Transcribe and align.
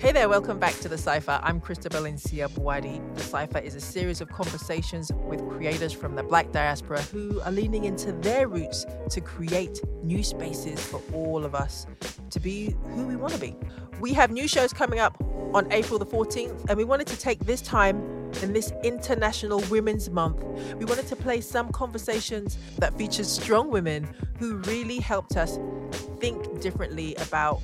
Hey 0.00 0.12
there, 0.12 0.30
welcome 0.30 0.58
back 0.58 0.72
to 0.80 0.88
The 0.88 0.96
Cipher. 0.96 1.38
I'm 1.42 1.60
Christabel 1.60 2.04
Nsia 2.04 2.48
The 3.14 3.22
Cipher 3.22 3.58
is 3.58 3.74
a 3.74 3.82
series 3.82 4.22
of 4.22 4.30
conversations 4.30 5.12
with 5.12 5.46
creators 5.50 5.92
from 5.92 6.16
the 6.16 6.22
Black 6.22 6.52
diaspora 6.52 7.02
who 7.02 7.38
are 7.42 7.52
leaning 7.52 7.84
into 7.84 8.12
their 8.12 8.48
roots 8.48 8.86
to 9.10 9.20
create 9.20 9.78
new 10.02 10.22
spaces 10.22 10.82
for 10.82 11.02
all 11.12 11.44
of 11.44 11.54
us 11.54 11.86
to 12.30 12.40
be 12.40 12.74
who 12.94 13.06
we 13.06 13.14
want 13.14 13.34
to 13.34 13.38
be. 13.38 13.54
We 14.00 14.14
have 14.14 14.30
new 14.30 14.48
shows 14.48 14.72
coming 14.72 15.00
up 15.00 15.22
on 15.52 15.70
April 15.70 15.98
the 15.98 16.06
14th, 16.06 16.70
and 16.70 16.78
we 16.78 16.84
wanted 16.84 17.06
to 17.08 17.18
take 17.18 17.40
this 17.40 17.60
time 17.60 18.20
in 18.42 18.54
this 18.54 18.72
International 18.82 19.60
Women's 19.68 20.08
Month, 20.08 20.42
we 20.78 20.86
wanted 20.86 21.08
to 21.08 21.16
play 21.16 21.42
some 21.42 21.70
conversations 21.72 22.56
that 22.78 22.96
featured 22.96 23.26
strong 23.26 23.70
women 23.70 24.08
who 24.38 24.56
really 24.58 24.98
helped 24.98 25.36
us 25.36 25.58
think 26.20 26.60
differently 26.60 27.14
about 27.16 27.60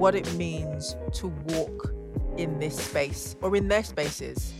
what 0.00 0.14
it 0.14 0.32
means 0.32 0.96
to 1.12 1.26
walk 1.26 1.92
in 2.38 2.58
this 2.58 2.74
space 2.74 3.36
or 3.42 3.54
in 3.54 3.68
their 3.68 3.84
spaces. 3.84 4.54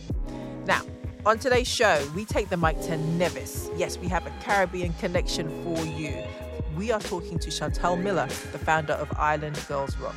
Now, 0.67 0.83
on 1.25 1.39
today's 1.39 1.67
show, 1.67 2.07
we 2.15 2.25
take 2.25 2.49
the 2.49 2.57
mic 2.57 2.79
to 2.81 2.95
Nevis. 2.95 3.71
Yes, 3.75 3.97
we 3.97 4.07
have 4.07 4.27
a 4.27 4.29
Caribbean 4.43 4.93
connection 4.93 5.49
for 5.63 5.83
you. 5.83 6.13
We 6.77 6.91
are 6.91 6.99
talking 6.99 7.39
to 7.39 7.49
Chantal 7.49 7.95
Miller, 7.95 8.27
the 8.51 8.59
founder 8.59 8.93
of 8.93 9.11
Island 9.17 9.59
Girls 9.67 9.97
Rock. 9.97 10.15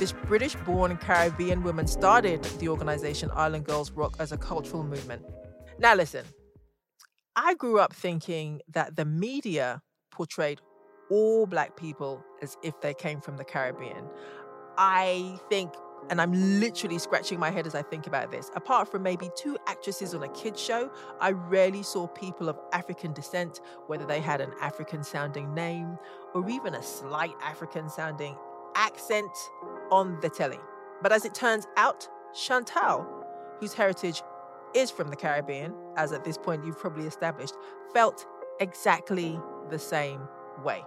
This 0.00 0.10
British 0.26 0.56
born 0.56 0.96
Caribbean 0.96 1.62
woman 1.62 1.86
started 1.86 2.42
the 2.58 2.68
organization 2.70 3.30
Island 3.32 3.66
Girls 3.66 3.92
Rock 3.92 4.16
as 4.18 4.32
a 4.32 4.36
cultural 4.36 4.82
movement. 4.82 5.22
Now, 5.78 5.94
listen, 5.94 6.24
I 7.36 7.54
grew 7.54 7.78
up 7.78 7.92
thinking 7.92 8.62
that 8.68 8.96
the 8.96 9.04
media 9.04 9.80
portrayed 10.10 10.60
all 11.10 11.46
black 11.46 11.76
people 11.76 12.24
as 12.40 12.56
if 12.62 12.80
they 12.80 12.94
came 12.94 13.20
from 13.20 13.36
the 13.36 13.44
Caribbean. 13.44 14.06
I 14.82 15.38
think, 15.50 15.74
and 16.08 16.22
I'm 16.22 16.32
literally 16.58 16.98
scratching 16.98 17.38
my 17.38 17.50
head 17.50 17.66
as 17.66 17.74
I 17.74 17.82
think 17.82 18.06
about 18.06 18.30
this, 18.30 18.50
apart 18.54 18.90
from 18.90 19.02
maybe 19.02 19.28
two 19.36 19.58
actresses 19.66 20.14
on 20.14 20.22
a 20.22 20.28
kids' 20.30 20.58
show, 20.58 20.90
I 21.20 21.32
rarely 21.32 21.82
saw 21.82 22.06
people 22.06 22.48
of 22.48 22.58
African 22.72 23.12
descent, 23.12 23.60
whether 23.88 24.06
they 24.06 24.20
had 24.20 24.40
an 24.40 24.52
African 24.58 25.04
sounding 25.04 25.52
name 25.52 25.98
or 26.34 26.48
even 26.48 26.74
a 26.74 26.82
slight 26.82 27.34
African 27.42 27.90
sounding 27.90 28.34
accent 28.74 29.30
on 29.90 30.18
the 30.22 30.30
telly. 30.30 30.60
But 31.02 31.12
as 31.12 31.26
it 31.26 31.34
turns 31.34 31.66
out, 31.76 32.08
Chantal, 32.32 33.06
whose 33.60 33.74
heritage 33.74 34.22
is 34.74 34.90
from 34.90 35.10
the 35.10 35.16
Caribbean, 35.16 35.74
as 35.98 36.12
at 36.12 36.24
this 36.24 36.38
point 36.38 36.64
you've 36.64 36.78
probably 36.78 37.04
established, 37.04 37.54
felt 37.92 38.26
exactly 38.60 39.38
the 39.68 39.78
same 39.78 40.22
way. 40.64 40.82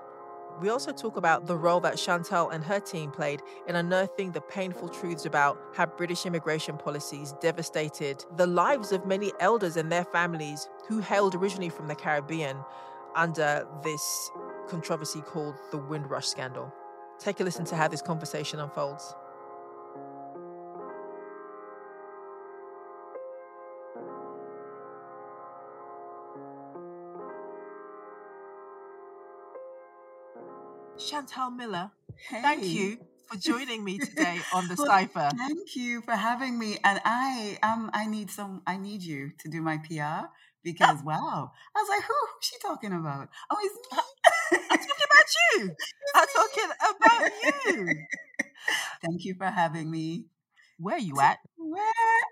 We 0.62 0.70
also 0.70 0.92
talk 0.92 1.18
about 1.18 1.46
the 1.46 1.58
role 1.58 1.80
that 1.82 1.98
Chantal 1.98 2.50
and 2.50 2.64
her 2.64 2.80
team 2.80 3.12
played 3.12 3.42
in 3.68 3.76
unearthing 3.76 4.32
the 4.32 4.42
painful 4.42 4.90
truths 4.90 5.26
about 5.26 5.60
how 5.74 5.86
British 5.86 6.26
immigration 6.26 6.78
policies 6.78 7.34
devastated 7.42 8.24
the 8.38 8.48
lives 8.48 8.92
of 8.92 9.06
many 9.06 9.32
elders 9.40 9.78
and 9.78 9.92
their 9.92 10.06
families 10.06 10.70
who 10.88 11.00
hailed 11.00 11.36
originally 11.36 11.70
from 11.70 11.88
the 11.88 11.96
Caribbean 11.96 12.58
under 13.16 13.68
this 13.84 14.32
controversy 14.68 15.22
called 15.22 15.56
the 15.72 15.78
Windrush 15.78 16.28
scandal. 16.28 16.74
Take 17.20 17.40
a 17.40 17.44
listen 17.44 17.66
to 17.66 17.76
how 17.76 17.88
this 17.88 18.02
conversation 18.02 18.60
unfolds. 18.60 19.16
Chantal 30.98 31.52
Miller, 31.52 31.92
hey. 32.30 32.42
thank 32.42 32.66
you 32.66 32.98
for 33.28 33.38
joining 33.38 33.84
me 33.84 33.98
today 33.98 34.40
on 34.54 34.68
the 34.68 34.76
well, 34.78 34.88
Cipher. 34.88 35.30
Thank 35.36 35.76
you 35.76 36.02
for 36.02 36.12
having 36.12 36.58
me. 36.58 36.78
And 36.84 37.02
I 37.04 37.58
um 37.64 37.90
I 37.94 38.06
need 38.06 38.30
some 38.30 38.62
I 38.68 38.78
need 38.78 39.02
you 39.02 39.32
to 39.40 39.50
do 39.50 39.62
my 39.62 39.78
PR 39.78 40.28
because 40.64 41.02
wow. 41.06 41.52
I 41.76 41.80
was 41.80 41.90
like, 41.90 42.04
who 42.04 42.14
who's 42.14 42.46
she 42.46 42.58
talking 42.60 42.94
about? 42.94 43.30
Oh, 43.50 43.58
it's 43.62 43.76
me. 43.92 44.60
I'm 44.72 44.78
talking 44.78 45.08
about 45.10 45.28
you. 45.56 45.76
I'm 46.16 46.28
talking 46.28 46.70
about 46.90 47.32
you. 47.66 48.06
Thank 49.02 49.26
you 49.26 49.36
for 49.36 49.46
having 49.46 49.90
me. 49.90 50.26
Where 50.80 50.96
are 50.96 51.00
you 51.00 51.20
at? 51.20 51.40
Where 51.58 51.84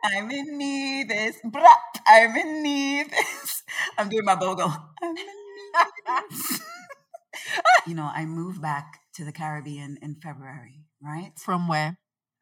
I'm 0.03 0.29
in 0.31 0.57
Nevis. 0.57 1.38
I'm 2.07 2.35
in 2.35 2.63
Nevis. 2.63 3.63
I'm 3.97 4.09
doing 4.09 4.25
my 4.25 4.35
bogle. 4.35 4.73
I'm 5.01 5.17
in 5.17 5.25
Nevis 6.17 6.60
you 7.88 7.96
know, 7.96 8.09
I 8.14 8.25
moved 8.25 8.62
back 8.62 9.00
to 9.16 9.25
the 9.25 9.31
Caribbean 9.31 9.97
in 10.02 10.16
February, 10.16 10.86
right? 11.02 11.31
From 11.38 11.68
where? 11.68 11.97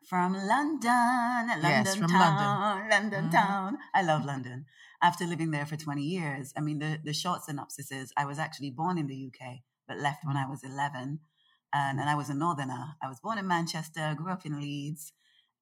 From 0.07 0.33
London, 0.33 1.47
London 1.47 1.61
yes, 1.63 1.95
from 1.95 2.09
town, 2.09 2.79
London, 2.79 2.89
London 2.89 3.23
mm-hmm. 3.25 3.31
town. 3.31 3.77
I 3.93 4.01
love 4.01 4.25
London. 4.25 4.65
After 5.01 5.25
living 5.25 5.51
there 5.51 5.65
for 5.65 5.75
20 5.75 6.01
years, 6.01 6.53
I 6.57 6.61
mean, 6.61 6.79
the, 6.79 6.99
the 7.03 7.13
short 7.13 7.43
synopsis 7.43 7.91
is 7.91 8.11
I 8.17 8.25
was 8.25 8.39
actually 8.39 8.71
born 8.71 8.97
in 8.97 9.07
the 9.07 9.27
UK, 9.27 9.59
but 9.87 9.99
left 9.99 10.25
when 10.25 10.35
I 10.35 10.47
was 10.47 10.63
11. 10.63 11.19
And, 11.71 11.99
and 11.99 12.09
I 12.09 12.15
was 12.15 12.29
a 12.29 12.33
northerner. 12.33 12.95
I 13.03 13.07
was 13.07 13.19
born 13.19 13.37
in 13.37 13.47
Manchester, 13.47 14.15
grew 14.17 14.31
up 14.31 14.45
in 14.45 14.59
Leeds, 14.59 15.13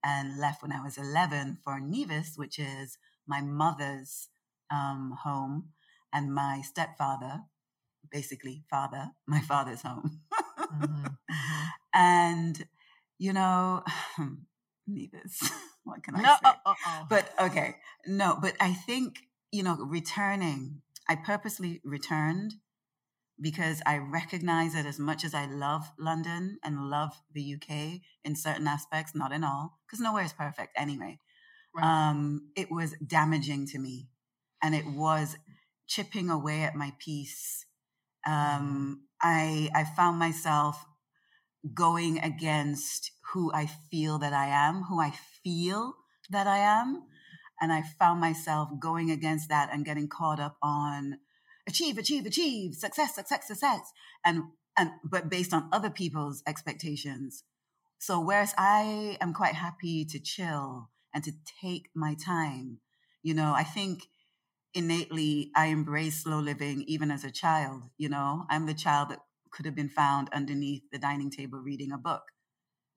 and 0.04 0.40
left 0.40 0.62
when 0.62 0.72
I 0.72 0.82
was 0.82 0.98
11 0.98 1.58
for 1.64 1.80
Nevis, 1.82 2.34
which 2.38 2.58
is 2.58 2.98
my 3.28 3.42
mother's 3.42 4.30
um, 4.72 5.16
home. 5.24 5.70
And 6.14 6.34
my 6.34 6.62
stepfather, 6.64 7.42
basically 8.12 8.64
father, 8.70 9.12
my 9.26 9.42
father's 9.42 9.82
home. 9.82 10.22
mm-hmm, 10.60 10.86
mm-hmm. 10.86 11.06
And, 11.94 12.64
you 13.18 13.34
know, 13.34 13.84
Nevis, 14.88 15.52
what 15.84 16.04
can 16.04 16.16
I 16.16 16.22
no, 16.22 16.36
say? 16.44 16.52
Uh, 16.66 16.74
but 17.10 17.34
okay, 17.40 17.76
no, 18.06 18.38
but 18.40 18.54
I 18.60 18.74
think, 18.74 19.20
you 19.52 19.64
know, 19.64 19.76
returning, 19.78 20.82
I 21.10 21.16
purposely 21.16 21.82
returned 21.84 22.56
because 23.40 23.82
I 23.86 23.98
recognize 23.98 24.74
that 24.74 24.86
as 24.86 25.00
much 25.00 25.24
as 25.24 25.34
I 25.34 25.46
love 25.46 25.92
London 26.00 26.60
and 26.64 26.90
love 26.90 27.14
the 27.34 27.56
UK 27.56 28.02
in 28.24 28.36
certain 28.36 28.68
aspects, 28.68 29.14
not 29.16 29.32
in 29.32 29.44
all, 29.44 29.80
because 29.86 30.00
nowhere 30.00 30.24
is 30.24 30.34
perfect 30.34 30.72
anyway. 30.76 31.20
Right. 31.76 32.10
Um, 32.10 32.50
it 32.56 32.72
was 32.72 32.96
damaging 33.06 33.68
to 33.68 33.80
me 33.80 34.08
and 34.62 34.74
it 34.74 34.86
was 34.88 35.38
chipping 35.88 36.30
away 36.30 36.64
at 36.64 36.76
my 36.76 36.94
peace 37.00 37.67
um, 38.28 39.04
I 39.22 39.70
I 39.74 39.86
found 39.86 40.20
myself 40.20 40.86
going 41.74 42.20
against 42.20 43.12
who 43.34 43.52
I 43.54 43.66
feel 43.66 44.20
that 44.20 44.34
I 44.34 44.48
am, 44.48 44.84
who 44.84 45.00
I 45.00 45.14
feel 45.44 45.96
that 46.30 46.48
I 46.48 46.58
am, 46.58 47.04
and 47.60 47.72
I 47.72 47.82
found 47.82 48.20
myself 48.20 48.70
going 48.80 49.10
against 49.12 49.50
that 49.50 49.70
and 49.72 49.86
getting 49.86 50.08
caught 50.08 50.40
up 50.40 50.58
on 50.62 51.20
achieve, 51.68 51.98
achieve, 51.98 52.26
achieve, 52.26 52.76
success, 52.76 53.16
success, 53.16 53.48
success, 53.48 53.92
and 54.24 54.44
and 54.78 54.92
but 55.04 55.30
based 55.30 55.54
on 55.54 55.70
other 55.72 55.90
people's 55.90 56.44
expectations. 56.46 57.44
So 58.00 58.20
whereas 58.20 58.54
I 58.58 59.18
am 59.20 59.34
quite 59.34 59.56
happy 59.56 60.06
to 60.06 60.20
chill 60.20 60.90
and 61.14 61.24
to 61.24 61.32
take 61.62 61.90
my 61.96 62.14
time, 62.14 62.80
you 63.24 63.34
know, 63.34 63.54
I 63.56 63.64
think 63.64 64.08
innately 64.78 65.52
I 65.56 65.66
embrace 65.68 66.24
slow 66.24 66.40
living 66.40 66.84
even 66.88 67.10
as 67.10 67.24
a 67.24 67.32
child. 67.32 67.82
You 67.98 68.10
know, 68.10 68.46
I'm 68.50 68.68
the 68.68 68.76
child 68.76 69.10
that 69.10 69.20
could 69.52 69.66
have 69.66 69.76
been 69.76 69.90
found 69.90 70.30
underneath 70.32 70.84
the 70.92 71.00
dining 71.00 71.32
table 71.32 71.60
reading 71.60 71.92
a 71.92 71.98
book. 71.98 72.22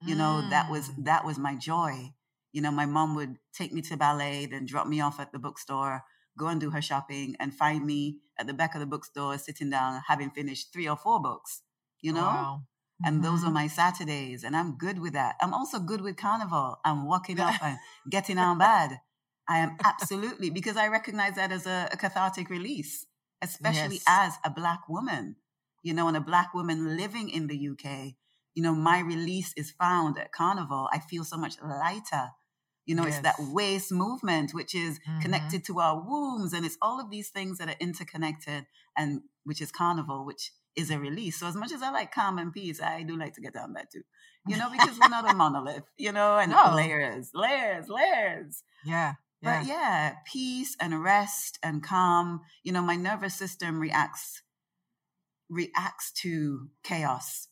You 0.03 0.15
know, 0.15 0.41
mm. 0.43 0.49
that 0.51 0.69
was 0.69 0.89
mm. 0.89 1.05
that 1.05 1.25
was 1.25 1.37
my 1.37 1.55
joy. 1.55 2.13
You 2.53 2.61
know, 2.61 2.71
my 2.71 2.85
mom 2.85 3.15
would 3.15 3.37
take 3.53 3.73
me 3.73 3.81
to 3.83 3.97
ballet, 3.97 4.45
then 4.45 4.65
drop 4.65 4.87
me 4.87 4.99
off 5.01 5.19
at 5.19 5.31
the 5.31 5.39
bookstore, 5.39 6.03
go 6.37 6.47
and 6.47 6.59
do 6.59 6.69
her 6.71 6.81
shopping, 6.81 7.35
and 7.39 7.53
find 7.53 7.85
me 7.85 8.19
at 8.37 8.47
the 8.47 8.53
back 8.53 8.73
of 8.75 8.81
the 8.81 8.87
bookstore 8.87 9.37
sitting 9.37 9.69
down, 9.69 10.01
having 10.07 10.31
finished 10.31 10.73
three 10.73 10.87
or 10.87 10.97
four 10.97 11.21
books. 11.21 11.61
You 12.01 12.13
know, 12.13 12.21
wow. 12.21 12.61
And 13.03 13.15
mm-hmm. 13.15 13.25
those 13.25 13.43
are 13.43 13.45
mm-hmm. 13.45 13.53
my 13.55 13.67
Saturdays, 13.67 14.43
and 14.43 14.55
I'm 14.55 14.77
good 14.77 14.99
with 14.99 15.13
that. 15.13 15.35
I'm 15.41 15.53
also 15.53 15.79
good 15.79 16.01
with 16.01 16.17
carnival. 16.17 16.79
I'm 16.85 17.05
walking 17.05 17.39
up 17.39 17.55
and 17.63 17.77
getting 18.09 18.37
on 18.37 18.57
bad. 18.57 18.99
I 19.51 19.57
am 19.57 19.75
absolutely 19.83 20.49
because 20.49 20.77
I 20.77 20.87
recognize 20.87 21.35
that 21.35 21.51
as 21.51 21.65
a, 21.65 21.89
a 21.91 21.97
cathartic 21.97 22.49
release, 22.49 23.05
especially 23.41 23.95
yes. 23.95 24.03
as 24.07 24.33
a 24.45 24.49
black 24.49 24.87
woman, 24.87 25.35
you 25.83 25.93
know, 25.93 26.07
and 26.07 26.15
a 26.15 26.21
black 26.21 26.53
woman 26.53 26.95
living 26.95 27.29
in 27.29 27.47
the 27.47 27.69
UK. 27.69 28.13
You 28.53 28.63
know, 28.63 28.73
my 28.73 28.99
release 28.99 29.53
is 29.57 29.71
found 29.71 30.17
at 30.17 30.31
Carnival. 30.31 30.87
I 30.93 30.99
feel 30.99 31.25
so 31.25 31.37
much 31.37 31.55
lighter. 31.61 32.29
You 32.85 32.95
know, 32.95 33.03
yes. 33.03 33.15
it's 33.15 33.23
that 33.23 33.35
waist 33.39 33.91
movement, 33.91 34.53
which 34.53 34.73
is 34.73 34.99
mm-hmm. 34.99 35.19
connected 35.19 35.65
to 35.65 35.79
our 35.79 36.01
wombs, 36.01 36.53
and 36.53 36.65
it's 36.65 36.77
all 36.81 37.01
of 37.01 37.09
these 37.09 37.29
things 37.29 37.57
that 37.57 37.67
are 37.67 37.75
interconnected, 37.81 38.65
and 38.97 39.21
which 39.43 39.61
is 39.61 39.69
Carnival, 39.69 40.25
which 40.25 40.53
is 40.77 40.91
a 40.91 40.97
release. 40.97 41.39
So 41.41 41.47
as 41.47 41.55
much 41.55 41.73
as 41.73 41.81
I 41.81 41.91
like 41.91 42.13
calm 42.13 42.37
and 42.37 42.53
peace, 42.53 42.81
I 42.81 43.03
do 43.03 43.19
like 43.19 43.33
to 43.33 43.41
get 43.41 43.53
down 43.53 43.73
that 43.73 43.91
too. 43.91 44.03
You 44.47 44.57
know, 44.57 44.69
because 44.71 44.97
we're 44.97 45.09
not 45.09 45.29
a 45.29 45.35
monolith, 45.35 45.83
you 45.97 46.13
know, 46.13 46.37
and 46.37 46.51
no. 46.53 46.73
layers, 46.73 47.31
layers, 47.33 47.89
layers. 47.89 48.63
Yeah. 48.85 49.15
But 49.43 49.65
yeah, 49.65 50.15
peace 50.31 50.75
and 50.79 51.03
rest 51.03 51.57
and 51.63 51.81
calm. 51.83 52.41
You 52.63 52.71
know, 52.73 52.81
my 52.81 52.95
nervous 52.95 53.33
system 53.33 53.79
reacts 53.79 54.43
reacts 55.49 56.11
to 56.13 56.69
chaos. 56.83 57.47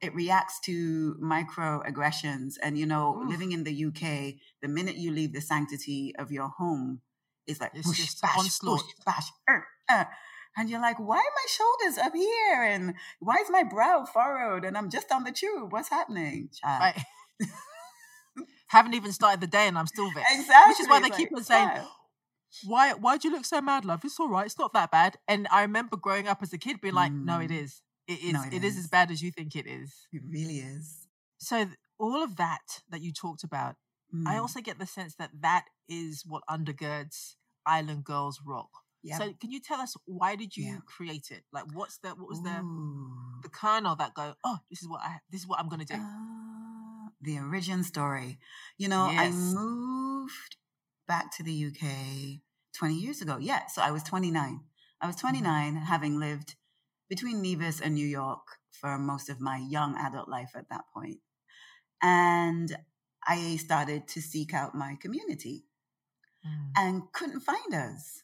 it 0.00 0.14
reacts 0.14 0.60
to 0.60 1.16
microaggressions. 1.20 2.54
And, 2.62 2.78
you 2.78 2.86
know, 2.86 3.20
Oof. 3.20 3.28
living 3.28 3.52
in 3.52 3.64
the 3.64 3.84
UK, 3.86 4.34
the 4.62 4.68
minute 4.68 4.96
you 4.96 5.10
leave 5.10 5.32
the 5.32 5.40
sanctity 5.40 6.14
of 6.18 6.30
your 6.30 6.48
home, 6.48 7.00
it's 7.46 7.60
like, 7.60 7.72
it's 7.74 8.20
bash, 8.20 8.38
onslaught. 8.38 8.82
bash, 9.04 9.30
er, 9.50 9.66
er. 9.90 10.08
And 10.56 10.70
you're 10.70 10.80
like, 10.80 10.98
why 10.98 11.16
are 11.16 11.18
my 11.18 11.46
shoulders 11.48 11.98
up 11.98 12.14
here? 12.14 12.62
And 12.62 12.94
why 13.20 13.36
is 13.36 13.50
my 13.50 13.64
brow 13.64 14.04
furrowed? 14.04 14.64
And 14.64 14.76
I'm 14.76 14.90
just 14.90 15.10
on 15.12 15.24
the 15.24 15.32
tube. 15.32 15.72
What's 15.72 15.88
happening? 15.88 16.50
Child? 16.52 16.94
Haven't 18.68 18.94
even 18.94 19.12
started 19.12 19.40
the 19.40 19.46
day 19.46 19.66
and 19.66 19.78
I'm 19.78 19.86
still 19.86 20.10
vexed. 20.12 20.32
Exactly. 20.32 20.70
Which 20.70 20.80
is 20.80 20.88
why 20.88 21.00
they 21.00 21.10
keep 21.10 21.34
on 21.34 21.42
saying, 21.44 21.70
why 22.64 22.92
why 22.94 23.16
do 23.16 23.28
you 23.28 23.34
look 23.34 23.44
so 23.44 23.60
mad, 23.60 23.84
love? 23.84 24.04
It's 24.04 24.18
all 24.18 24.28
right. 24.28 24.46
It's 24.46 24.58
not 24.58 24.72
that 24.72 24.90
bad. 24.90 25.16
And 25.26 25.46
I 25.50 25.62
remember 25.62 25.96
growing 25.96 26.28
up 26.28 26.42
as 26.42 26.52
a 26.52 26.58
kid 26.58 26.80
being 26.80 26.94
like, 26.94 27.12
mm. 27.12 27.24
no, 27.24 27.40
it 27.40 27.50
mm. 27.50 27.62
is. 27.62 27.82
It 28.06 28.20
is. 28.22 28.32
No, 28.32 28.42
it, 28.42 28.54
it 28.54 28.64
is. 28.64 28.74
is. 28.74 28.84
as 28.84 28.88
bad 28.88 29.10
as 29.10 29.22
you 29.22 29.30
think 29.30 29.54
it 29.54 29.66
is. 29.66 29.94
It 30.12 30.22
really 30.30 30.58
is. 30.58 31.06
So 31.38 31.66
all 31.98 32.22
of 32.22 32.36
that 32.36 32.82
that 32.90 33.02
you 33.02 33.12
talked 33.12 33.44
about, 33.44 33.76
mm. 34.14 34.26
I 34.26 34.38
also 34.38 34.60
get 34.60 34.78
the 34.78 34.86
sense 34.86 35.14
that 35.16 35.30
that 35.40 35.64
is 35.88 36.24
what 36.26 36.42
undergirds 36.48 37.34
Island 37.66 38.04
Girls 38.04 38.40
Rock. 38.44 38.70
Yeah. 39.02 39.18
So 39.18 39.32
can 39.40 39.50
you 39.50 39.60
tell 39.60 39.80
us 39.80 39.94
why 40.06 40.34
did 40.34 40.56
you 40.56 40.64
yeah. 40.64 40.78
create 40.86 41.30
it? 41.30 41.42
Like 41.52 41.64
what's 41.72 41.98
the 41.98 42.08
what 42.10 42.28
was 42.28 42.42
the 42.42 42.64
the 43.42 43.48
kernel 43.48 43.94
that 43.96 44.14
go, 44.14 44.34
oh, 44.44 44.58
this 44.70 44.82
is 44.82 44.88
what 44.88 45.00
I 45.02 45.18
this 45.30 45.42
is 45.42 45.46
what 45.46 45.60
I'm 45.60 45.68
gonna 45.68 45.84
do? 45.84 45.94
Uh, 45.94 46.57
the 47.20 47.38
origin 47.38 47.82
story. 47.82 48.38
You 48.76 48.88
know, 48.88 49.10
yes. 49.10 49.32
I 49.32 49.54
moved 49.54 50.56
back 51.06 51.36
to 51.36 51.42
the 51.42 51.66
UK 51.66 52.40
20 52.76 52.94
years 52.94 53.20
ago. 53.22 53.38
Yeah. 53.40 53.66
So 53.66 53.82
I 53.82 53.90
was 53.90 54.02
29. 54.02 54.60
I 55.00 55.06
was 55.06 55.16
mm-hmm. 55.16 55.26
29, 55.28 55.74
mm-hmm. 55.74 55.84
having 55.84 56.20
lived 56.20 56.56
between 57.08 57.42
Nevis 57.42 57.80
and 57.80 57.94
New 57.94 58.06
York 58.06 58.58
for 58.70 58.98
most 58.98 59.28
of 59.28 59.40
my 59.40 59.56
young 59.68 59.96
adult 59.96 60.28
life 60.28 60.50
at 60.54 60.68
that 60.70 60.84
point. 60.94 61.18
And 62.02 62.76
I 63.26 63.56
started 63.56 64.06
to 64.08 64.20
seek 64.20 64.54
out 64.54 64.74
my 64.74 64.96
community 65.00 65.64
mm. 66.46 66.70
and 66.76 67.02
couldn't 67.12 67.40
find 67.40 67.74
us. 67.74 68.22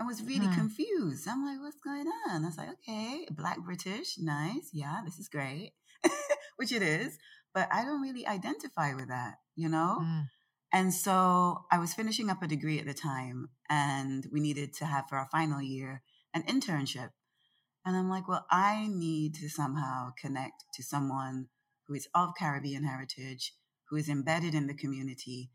I 0.00 0.04
was 0.04 0.22
really 0.22 0.46
mm. 0.46 0.54
confused. 0.54 1.26
I'm 1.28 1.44
like, 1.44 1.60
what's 1.60 1.80
going 1.80 2.06
on? 2.28 2.44
I 2.44 2.46
was 2.46 2.56
like, 2.56 2.68
okay, 2.70 3.26
Black 3.30 3.58
British, 3.64 4.16
nice. 4.18 4.70
Yeah, 4.72 5.00
this 5.04 5.18
is 5.18 5.28
great, 5.28 5.72
which 6.56 6.70
it 6.70 6.82
is. 6.82 7.18
But 7.54 7.68
I 7.72 7.84
don't 7.84 8.02
really 8.02 8.26
identify 8.26 8.94
with 8.94 9.08
that, 9.08 9.36
you 9.56 9.68
know? 9.68 9.98
Mm. 10.02 10.26
And 10.72 10.92
so 10.92 11.64
I 11.72 11.78
was 11.78 11.94
finishing 11.94 12.28
up 12.28 12.42
a 12.42 12.46
degree 12.46 12.78
at 12.78 12.86
the 12.86 12.94
time, 12.94 13.48
and 13.70 14.26
we 14.30 14.40
needed 14.40 14.74
to 14.74 14.84
have 14.84 15.08
for 15.08 15.16
our 15.16 15.28
final 15.32 15.62
year 15.62 16.02
an 16.34 16.42
internship. 16.42 17.10
And 17.86 17.96
I'm 17.96 18.10
like, 18.10 18.28
well, 18.28 18.44
I 18.50 18.86
need 18.88 19.34
to 19.36 19.48
somehow 19.48 20.10
connect 20.20 20.64
to 20.74 20.82
someone 20.82 21.48
who 21.86 21.94
is 21.94 22.06
of 22.14 22.34
Caribbean 22.38 22.84
heritage, 22.84 23.54
who 23.88 23.96
is 23.96 24.10
embedded 24.10 24.54
in 24.54 24.66
the 24.66 24.74
community. 24.74 25.50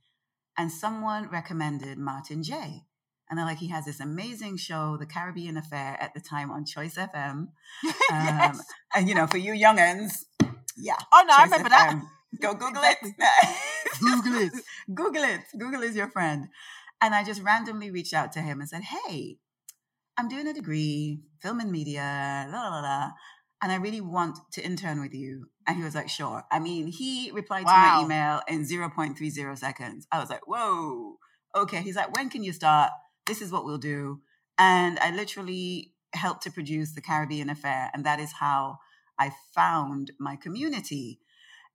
And 0.58 0.72
someone 0.72 1.30
recommended 1.30 2.00
Martin 2.00 2.42
J. 2.42 2.86
And 3.30 3.38
they're 3.38 3.46
like, 3.46 3.60
he 3.60 3.70
has 3.70 3.86
this 3.86 4.00
amazing 4.00 4.58
show, 4.58 4.98
The 4.98 5.06
Caribbean 5.06 5.58
Affair, 5.58 5.98
at 6.00 6.14
the 6.14 6.20
time 6.20 6.52
on 6.52 6.66
Choice 6.66 6.96
FM. 6.96 7.48
yes. 7.84 8.58
Um, 8.58 8.62
and, 8.96 9.08
you 9.08 9.16
know, 9.16 9.28
for 9.28 9.38
you 9.38 9.54
youngins, 9.54 10.24
yeah. 10.78 10.98
Oh, 11.12 11.24
no, 11.28 11.34
Choice 11.34 11.40
I 11.40 11.44
remember 11.44 11.70
FM. 11.70 11.72
that. 11.72 12.04
Go 12.42 12.54
Google 12.54 12.84
it. 12.84 12.98
Google 14.00 14.42
it. 14.42 14.54
Google 14.94 15.24
it. 15.24 15.42
Google 15.58 15.84
is 15.84 15.96
your 15.96 16.10
friend. 16.10 16.48
And 17.02 17.14
I 17.14 17.24
just 17.24 17.42
randomly 17.42 17.92
reached 17.92 18.14
out 18.14 18.32
to 18.34 18.40
him 18.40 18.60
and 18.60 18.70
said, 18.70 18.84
hey, 18.84 19.38
I'm 20.18 20.30
doing 20.30 20.48
a 20.48 20.54
degree, 20.54 21.20
film 21.42 21.60
and 21.60 21.72
media, 21.72 22.48
la 22.50 22.70
la 22.70 22.80
la. 22.80 23.12
And 23.62 23.72
I 23.72 23.76
really 23.76 24.02
want 24.02 24.40
to 24.54 24.66
intern 24.66 25.02
with 25.02 25.14
you. 25.14 25.48
And 25.68 25.78
he 25.78 25.84
was 25.84 25.96
like, 25.96 26.10
sure. 26.10 26.44
I 26.52 26.60
mean, 26.60 26.88
he 26.88 27.32
replied 27.32 27.66
wow. 27.66 27.74
to 27.74 27.80
my 27.80 28.04
email 28.04 28.42
in 28.48 28.66
0.30 28.66 29.58
seconds. 29.58 30.08
I 30.12 30.20
was 30.20 30.30
like, 30.30 30.48
whoa, 30.48 31.18
okay. 31.56 31.82
He's 31.82 31.96
like, 31.96 32.16
when 32.16 32.30
can 32.30 32.44
you 32.44 32.52
start? 32.52 32.92
This 33.26 33.42
is 33.42 33.52
what 33.52 33.64
we'll 33.64 33.78
do. 33.78 34.20
And 34.58 35.00
I 35.00 35.16
literally 35.16 35.94
helped 36.14 36.44
to 36.44 36.52
produce 36.52 36.94
the 36.94 37.02
Caribbean 37.02 37.50
Affair. 37.50 37.90
And 37.94 38.06
that 38.06 38.20
is 38.20 38.34
how 38.34 38.80
I 39.24 39.32
found 39.56 40.12
my 40.20 40.36
community. 40.36 41.20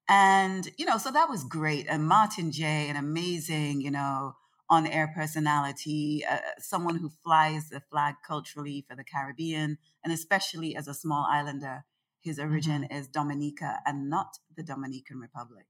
And, 0.09 0.69
you 0.79 0.87
know, 0.87 0.99
so 0.99 1.11
that 1.11 1.31
was 1.31 1.45
great. 1.45 1.87
And 1.89 2.07
Martin 2.07 2.53
J, 2.53 2.89
an 2.89 2.97
amazing, 2.97 3.81
you 3.81 3.91
know, 3.91 4.35
on 4.71 4.87
air 4.87 5.11
personality, 5.15 6.25
uh, 6.31 6.39
someone 6.59 6.97
who 6.97 7.11
flies 7.25 7.71
the 7.71 7.81
flag 7.91 8.17
culturally 8.27 8.85
for 8.87 8.95
the 8.95 9.05
Caribbean, 9.05 9.79
and 10.05 10.13
especially 10.13 10.77
as 10.77 10.89
a 10.89 10.95
small 10.95 11.27
islander. 11.31 11.85
His 12.21 12.39
origin 12.39 12.83
mm-hmm. 12.83 12.99
is 12.99 13.09
Dominica 13.09 13.79
and 13.87 14.11
not 14.11 14.39
the 14.55 14.63
Dominican 14.63 15.19
Republic. 15.19 15.67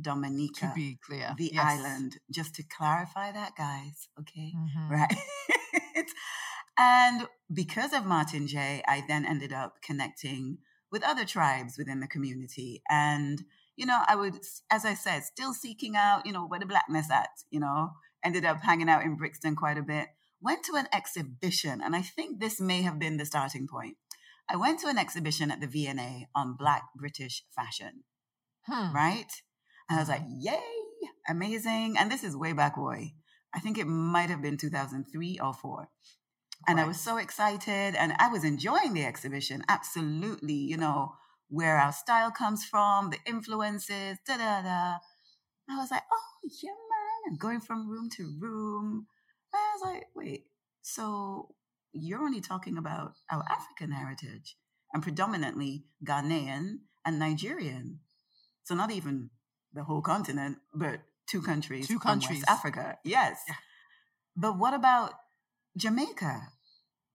Dominica, 0.00 0.68
to 0.68 0.72
be 0.74 0.98
clear, 1.06 1.34
the 1.36 1.50
yes. 1.52 1.64
island. 1.64 2.18
Just 2.30 2.54
to 2.56 2.64
clarify 2.64 3.30
that, 3.30 3.52
guys, 3.56 4.08
okay, 4.18 4.52
mm-hmm. 4.56 4.90
right? 4.90 5.14
and 6.78 7.28
because 7.52 7.92
of 7.92 8.06
Martin 8.06 8.46
J, 8.46 8.82
I 8.88 9.04
then 9.06 9.26
ended 9.26 9.52
up 9.52 9.82
connecting 9.82 10.58
with 10.92 11.02
other 11.02 11.24
tribes 11.24 11.76
within 11.78 12.00
the 12.00 12.06
community, 12.06 12.82
and 12.88 13.42
you 13.76 13.86
know, 13.86 14.02
I 14.06 14.16
would, 14.16 14.38
as 14.70 14.84
I 14.84 14.94
said, 14.94 15.24
still 15.24 15.54
seeking 15.54 15.96
out, 15.96 16.26
you 16.26 16.32
know, 16.32 16.46
where 16.46 16.60
the 16.60 16.66
blackness 16.66 17.10
at, 17.10 17.30
you 17.50 17.58
know, 17.58 17.92
ended 18.22 18.44
up 18.44 18.58
hanging 18.62 18.88
out 18.88 19.02
in 19.02 19.16
Brixton 19.16 19.56
quite 19.56 19.78
a 19.78 19.82
bit. 19.82 20.08
Went 20.40 20.64
to 20.64 20.74
an 20.74 20.88
exhibition, 20.92 21.80
and 21.82 21.96
I 21.96 22.02
think 22.02 22.38
this 22.38 22.60
may 22.60 22.82
have 22.82 22.98
been 22.98 23.16
the 23.16 23.24
starting 23.24 23.66
point. 23.66 23.96
I 24.50 24.56
went 24.56 24.80
to 24.80 24.88
an 24.88 24.98
exhibition 24.98 25.50
at 25.50 25.60
the 25.60 25.66
V&A 25.66 26.28
on 26.34 26.56
Black 26.58 26.82
British 26.96 27.44
fashion, 27.54 28.04
hmm. 28.66 28.94
right? 28.94 29.30
And 29.88 29.98
I 29.98 30.02
was 30.02 30.08
like, 30.08 30.24
yay, 30.28 30.60
amazing. 31.28 31.96
And 31.98 32.10
this 32.10 32.24
is 32.24 32.36
way 32.36 32.52
back, 32.52 32.76
boy. 32.76 33.12
I 33.54 33.60
think 33.60 33.78
it 33.78 33.86
might 33.86 34.30
have 34.30 34.42
been 34.42 34.56
2003 34.56 35.38
or 35.42 35.52
four. 35.54 35.88
And 36.66 36.78
right. 36.78 36.84
I 36.84 36.88
was 36.88 37.00
so 37.00 37.16
excited 37.16 37.94
and 37.94 38.14
I 38.18 38.28
was 38.28 38.44
enjoying 38.44 38.94
the 38.94 39.04
exhibition. 39.04 39.62
Absolutely, 39.68 40.54
you 40.54 40.76
know, 40.76 41.14
where 41.48 41.76
our 41.76 41.92
style 41.92 42.30
comes 42.30 42.64
from, 42.64 43.10
the 43.10 43.18
influences, 43.26 44.18
da 44.26 44.36
da 44.36 44.62
da. 44.62 44.96
I 45.70 45.76
was 45.76 45.90
like, 45.90 46.02
oh, 46.12 46.48
yeah, 46.62 46.70
and 47.26 47.38
going 47.38 47.60
from 47.60 47.88
room 47.88 48.08
to 48.16 48.34
room. 48.38 49.06
I 49.54 49.76
was 49.76 49.94
like, 49.94 50.06
wait, 50.14 50.46
so 50.82 51.54
you're 51.92 52.22
only 52.22 52.40
talking 52.40 52.78
about 52.78 53.12
our 53.30 53.44
African 53.50 53.92
heritage 53.92 54.56
and 54.92 55.02
predominantly 55.02 55.84
Ghanaian 56.04 56.78
and 57.04 57.18
Nigerian. 57.18 58.00
So 58.64 58.74
not 58.74 58.90
even 58.90 59.30
the 59.72 59.84
whole 59.84 60.02
continent, 60.02 60.58
but 60.74 61.00
two 61.26 61.42
countries. 61.42 61.88
Two 61.88 61.98
countries. 61.98 62.38
West 62.40 62.50
Africa. 62.50 62.98
Yes. 63.04 63.40
Yeah. 63.48 63.54
But 64.36 64.58
what 64.58 64.74
about 64.74 65.12
Jamaica 65.76 66.48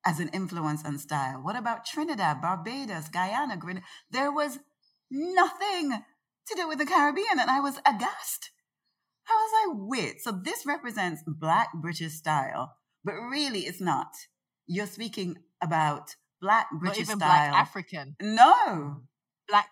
as 0.05 0.19
an 0.19 0.29
influence 0.29 0.83
and 0.83 0.99
style? 0.99 1.39
What 1.41 1.55
about 1.55 1.85
Trinidad, 1.85 2.41
Barbados, 2.41 3.09
Guyana, 3.09 3.57
Grenada? 3.57 3.85
There 4.11 4.31
was 4.31 4.59
nothing 5.11 5.91
to 6.47 6.55
do 6.55 6.67
with 6.67 6.77
the 6.77 6.85
Caribbean, 6.85 7.39
and 7.39 7.49
I 7.49 7.59
was 7.59 7.77
aghast. 7.79 8.51
I 9.29 9.33
was 9.33 9.51
like, 9.53 9.89
wait, 9.89 10.21
so 10.21 10.31
this 10.31 10.65
represents 10.65 11.21
Black 11.27 11.69
British 11.73 12.13
style, 12.13 12.75
but 13.03 13.13
really 13.13 13.61
it's 13.61 13.81
not. 13.81 14.13
You're 14.65 14.87
speaking 14.87 15.37
about 15.61 16.15
Black 16.41 16.67
British 16.71 17.07
not 17.07 17.15
even 17.15 17.19
style. 17.19 17.49
Black 17.49 17.61
African. 17.61 18.15
No. 18.21 19.01
Black 19.49 19.69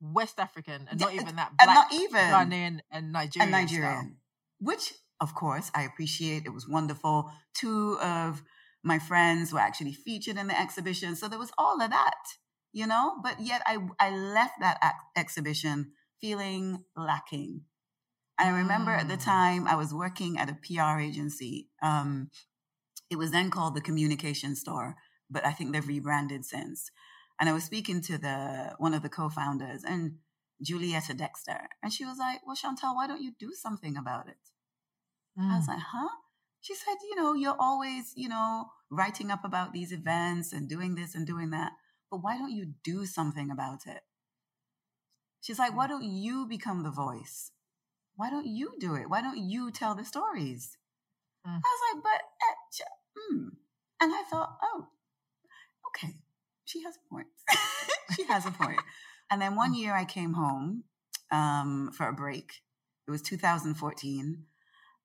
West 0.00 0.38
African, 0.38 0.86
and 0.90 1.00
not 1.00 1.14
even 1.14 1.36
that. 1.36 1.52
Black 1.56 1.68
and 1.68 1.74
not 1.74 1.92
even 1.92 2.20
Ghanaian 2.20 2.80
and 2.90 3.12
Nigerian. 3.12 3.42
And 3.42 3.50
Nigerian. 3.52 3.92
Style. 3.92 4.10
Which, 4.60 4.92
of 5.20 5.34
course, 5.34 5.70
I 5.74 5.82
appreciate. 5.82 6.46
It 6.46 6.52
was 6.52 6.68
wonderful. 6.68 7.30
Two 7.54 7.98
of 8.00 8.42
my 8.82 8.98
friends 8.98 9.52
were 9.52 9.60
actually 9.60 9.92
featured 9.92 10.36
in 10.36 10.48
the 10.48 10.60
exhibition. 10.60 11.16
So 11.16 11.28
there 11.28 11.38
was 11.38 11.52
all 11.56 11.80
of 11.80 11.90
that, 11.90 12.24
you 12.72 12.86
know? 12.86 13.14
But 13.22 13.40
yet 13.40 13.62
I, 13.66 13.78
I 13.98 14.10
left 14.10 14.54
that 14.60 14.78
exhibition 15.16 15.92
feeling 16.20 16.84
lacking 16.96 17.62
I 18.38 18.48
remember 18.50 18.90
at 18.90 19.08
the 19.08 19.14
mm. 19.14 19.24
time 19.24 19.68
I 19.68 19.76
was 19.76 19.94
working 19.94 20.38
at 20.38 20.50
a 20.50 20.54
PR 20.54 20.98
agency. 20.98 21.68
Um, 21.82 22.30
it 23.10 23.16
was 23.16 23.30
then 23.30 23.50
called 23.50 23.74
the 23.74 23.80
Communication 23.80 24.56
Store, 24.56 24.96
but 25.30 25.46
I 25.46 25.52
think 25.52 25.72
they've 25.72 25.86
rebranded 25.86 26.44
since. 26.44 26.90
And 27.38 27.48
I 27.48 27.52
was 27.52 27.64
speaking 27.64 28.00
to 28.02 28.18
the 28.18 28.74
one 28.78 28.94
of 28.94 29.02
the 29.02 29.08
co-founders 29.08 29.84
and 29.84 30.16
Julietta 30.62 31.14
Dexter, 31.14 31.68
and 31.82 31.92
she 31.92 32.04
was 32.04 32.18
like, 32.18 32.40
"Well, 32.46 32.56
Chantal, 32.56 32.94
why 32.94 33.06
don't 33.06 33.22
you 33.22 33.32
do 33.38 33.52
something 33.52 33.96
about 33.96 34.28
it?" 34.28 34.38
Mm. 35.38 35.50
I 35.50 35.56
was 35.56 35.66
mm. 35.66 35.68
like, 35.68 35.82
"Huh?" 35.92 36.08
She 36.60 36.74
said, 36.74 36.96
"You 37.08 37.16
know, 37.16 37.34
you're 37.34 37.56
always, 37.58 38.12
you 38.16 38.28
know, 38.28 38.66
writing 38.90 39.30
up 39.30 39.44
about 39.44 39.72
these 39.72 39.92
events 39.92 40.52
and 40.52 40.68
doing 40.68 40.94
this 40.94 41.14
and 41.14 41.26
doing 41.26 41.50
that, 41.50 41.72
but 42.10 42.22
why 42.22 42.38
don't 42.38 42.52
you 42.52 42.74
do 42.82 43.06
something 43.06 43.50
about 43.50 43.86
it?" 43.86 44.02
She's 45.40 45.58
like, 45.58 45.76
"Why 45.76 45.86
mm. 45.86 45.90
don't 45.90 46.04
you 46.04 46.46
become 46.46 46.82
the 46.82 46.90
voice?" 46.90 47.50
why 48.16 48.30
don't 48.30 48.46
you 48.46 48.72
do 48.78 48.94
it? 48.94 49.08
Why 49.08 49.20
don't 49.20 49.38
you 49.38 49.70
tell 49.70 49.94
the 49.94 50.04
stories? 50.04 50.76
Mm. 51.46 51.50
I 51.50 51.56
was 51.56 51.94
like, 51.94 52.02
but, 52.02 52.20
uh, 52.42 53.34
mm. 53.34 53.48
and 54.00 54.12
I 54.14 54.22
thought, 54.30 54.56
oh, 54.62 54.86
okay, 55.88 56.14
she 56.64 56.82
has 56.82 56.94
a 56.96 57.08
point. 57.12 57.26
she 58.16 58.24
has 58.24 58.46
a 58.46 58.50
point. 58.50 58.80
And 59.30 59.40
then 59.40 59.56
one 59.56 59.72
year 59.72 59.94
I 59.96 60.04
came 60.04 60.34
home 60.34 60.84
um, 61.32 61.90
for 61.96 62.06
a 62.06 62.12
break. 62.12 62.60
It 63.08 63.10
was 63.10 63.22
2014. 63.22 64.44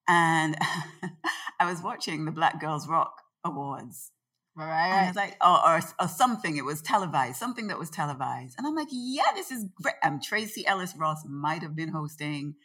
And 0.09 0.57
I 1.59 1.69
was 1.69 1.81
watching 1.81 2.25
the 2.25 2.31
Black 2.31 2.59
Girls 2.59 2.87
Rock 2.87 3.13
Awards. 3.45 4.11
Right. 4.55 4.89
And 4.89 5.07
it's 5.07 5.15
like, 5.15 5.37
or, 5.41 5.65
or, 5.65 5.81
or, 6.01 6.07
something. 6.07 6.57
It 6.57 6.65
was 6.65 6.81
televised, 6.81 7.37
something 7.37 7.67
that 7.67 7.79
was 7.79 7.89
televised. 7.89 8.55
And 8.57 8.67
I'm 8.67 8.75
like, 8.75 8.89
yeah, 8.91 9.31
this 9.35 9.51
is 9.51 9.65
great. 9.81 9.95
Um, 10.03 10.19
Tracee 10.19 10.65
Ellis 10.65 10.95
Ross 10.97 11.21
might 11.25 11.61
have 11.61 11.75
been 11.75 11.89
hosting, 11.89 12.55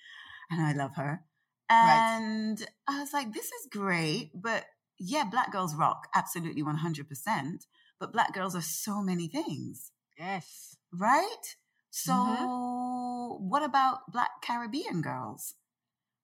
and 0.51 0.61
I 0.61 0.73
love 0.73 0.97
her. 0.97 1.23
And 1.71 2.59
right. 2.59 2.69
I 2.89 3.01
was 3.01 3.13
like, 3.13 3.33
this 3.33 3.47
is 3.47 3.69
great. 3.71 4.31
But 4.35 4.65
yeah, 4.99 5.25
Black 5.31 5.53
Girls 5.53 5.77
Rock, 5.77 6.09
absolutely 6.15 6.63
100%. 6.63 7.05
But 8.01 8.13
Black 8.13 8.35
girls 8.35 8.57
are 8.57 8.63
so 8.63 9.03
many 9.03 9.29
things. 9.29 9.93
Yes. 10.19 10.77
Right? 10.93 11.57
So, 11.91 12.13
mm-hmm. 12.13 13.49
what 13.49 13.63
about 13.63 14.11
Black 14.11 14.31
Caribbean 14.43 15.01
girls? 15.01 15.55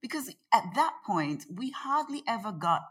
Because 0.03 0.31
at 0.53 0.65
that 0.75 0.95
point, 1.07 1.45
we 1.55 1.71
hardly 1.71 2.23
ever 2.27 2.53
got 2.53 2.83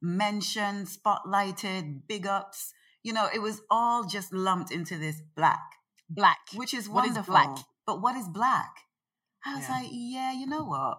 mentioned, 0.00 0.88
spotlighted, 0.88 2.02
big 2.08 2.26
ups. 2.26 2.72
You 3.02 3.12
know, 3.12 3.28
it 3.32 3.40
was 3.40 3.62
all 3.70 4.04
just 4.04 4.32
lumped 4.32 4.70
into 4.70 4.98
this 4.98 5.20
black. 5.36 5.60
Black. 6.08 6.38
Which 6.54 6.74
is 6.74 6.88
wonderful. 6.88 7.34
What 7.34 7.42
is 7.42 7.54
black? 7.54 7.66
But 7.86 8.02
what 8.02 8.16
is 8.16 8.28
black? 8.28 8.74
I 9.44 9.54
was 9.54 9.64
yeah. 9.68 9.74
like, 9.74 9.88
yeah, 9.90 10.32
you 10.32 10.46
know 10.46 10.64
what? 10.64 10.98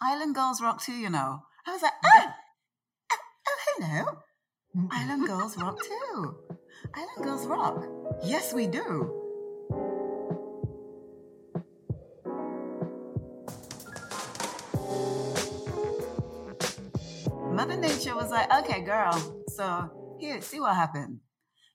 Island 0.00 0.34
Girls 0.34 0.60
Rock 0.60 0.82
too, 0.82 0.94
you 0.94 1.10
know. 1.10 1.42
I 1.66 1.72
was 1.72 1.82
like, 1.82 1.92
oh, 2.04 2.26
oh, 3.12 3.16
oh 3.48 3.58
hello. 3.76 4.88
Island 4.90 5.26
Girls 5.26 5.56
Rock 5.58 5.78
too. 5.82 6.36
Island 6.94 7.24
Girls 7.24 7.46
Rock. 7.46 7.84
Yes, 8.24 8.54
we 8.54 8.66
do. 8.66 9.29
Nature 17.80 18.14
was 18.14 18.30
like, 18.30 18.52
okay, 18.52 18.82
girl, 18.82 19.44
so 19.48 20.16
here, 20.18 20.40
see 20.40 20.60
what 20.60 20.76
happened. 20.76 21.20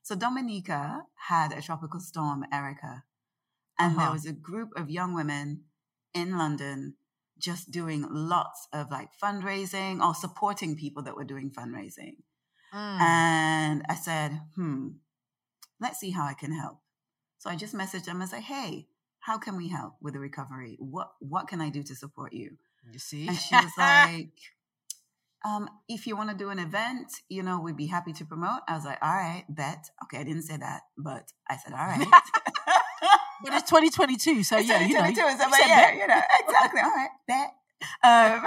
So 0.02 0.14
Dominica 0.14 1.02
had 1.28 1.52
a 1.52 1.60
tropical 1.60 1.98
storm, 1.98 2.44
Erika, 2.52 3.02
and 3.78 3.96
uh-huh. 3.96 4.04
there 4.04 4.12
was 4.12 4.24
a 4.24 4.32
group 4.32 4.70
of 4.76 4.88
young 4.88 5.14
women 5.14 5.64
in 6.14 6.38
London 6.38 6.94
just 7.38 7.70
doing 7.70 8.06
lots 8.08 8.68
of 8.72 8.90
like 8.90 9.10
fundraising 9.22 10.00
or 10.00 10.14
supporting 10.14 10.76
people 10.76 11.02
that 11.02 11.16
were 11.16 11.24
doing 11.24 11.50
fundraising. 11.50 12.16
Mm. 12.72 13.00
And 13.00 13.82
I 13.88 13.94
said, 13.94 14.40
hmm, 14.54 14.88
let's 15.80 15.98
see 15.98 16.10
how 16.10 16.24
I 16.24 16.34
can 16.34 16.52
help. 16.52 16.78
So 17.38 17.50
I 17.50 17.56
just 17.56 17.74
messaged 17.74 18.04
them 18.04 18.20
and 18.20 18.30
said, 18.30 18.42
hey, 18.42 18.86
how 19.20 19.38
can 19.38 19.56
we 19.56 19.68
help 19.68 19.94
with 20.00 20.14
the 20.14 20.20
recovery? 20.20 20.76
What 20.78 21.10
what 21.18 21.48
can 21.48 21.60
I 21.60 21.68
do 21.68 21.82
to 21.82 21.94
support 21.94 22.32
you? 22.32 22.58
You 22.90 22.98
see? 22.98 23.26
And 23.26 23.36
she 23.36 23.54
was 23.56 23.72
like, 23.76 24.38
um, 25.44 25.68
if 25.88 26.06
you 26.06 26.16
want 26.16 26.30
to 26.30 26.36
do 26.36 26.50
an 26.50 26.58
event, 26.58 27.12
you 27.28 27.42
know, 27.42 27.60
we'd 27.60 27.76
be 27.76 27.86
happy 27.86 28.12
to 28.14 28.24
promote. 28.24 28.60
I 28.68 28.74
was 28.74 28.84
like, 28.84 28.98
all 29.02 29.14
right, 29.14 29.44
bet. 29.48 29.90
Okay, 30.04 30.18
I 30.18 30.24
didn't 30.24 30.42
say 30.42 30.56
that, 30.56 30.82
but 30.96 31.32
I 31.48 31.56
said, 31.56 31.72
all 31.72 31.86
right. 31.86 32.06
but 33.44 33.52
it's 33.52 33.68
2022, 33.68 34.42
so 34.42 34.58
it's 34.58 34.68
yeah, 34.68 34.86
you 34.86 34.94
know. 34.94 35.14
So, 35.14 35.50
but 35.50 35.60
yeah, 35.60 35.92
you 35.92 36.06
know, 36.06 36.20
exactly. 36.40 36.80
All 36.80 36.90
right, 36.90 37.10
bet. 37.28 37.54
Um, 38.02 38.44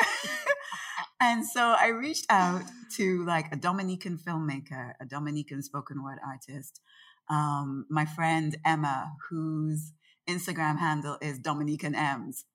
and 1.21 1.45
so 1.45 1.61
I 1.61 1.87
reached 1.87 2.25
out 2.29 2.63
to 2.95 3.23
like 3.25 3.51
a 3.51 3.55
Dominican 3.55 4.17
filmmaker, 4.17 4.93
a 4.99 5.05
Dominican 5.05 5.61
spoken 5.61 6.03
word 6.03 6.17
artist, 6.25 6.81
um, 7.29 7.85
my 7.89 8.05
friend 8.05 8.57
Emma, 8.65 9.13
whose 9.29 9.93
Instagram 10.27 10.79
handle 10.79 11.17
is 11.21 11.39
Dominican 11.39 11.95
M's 11.95 12.45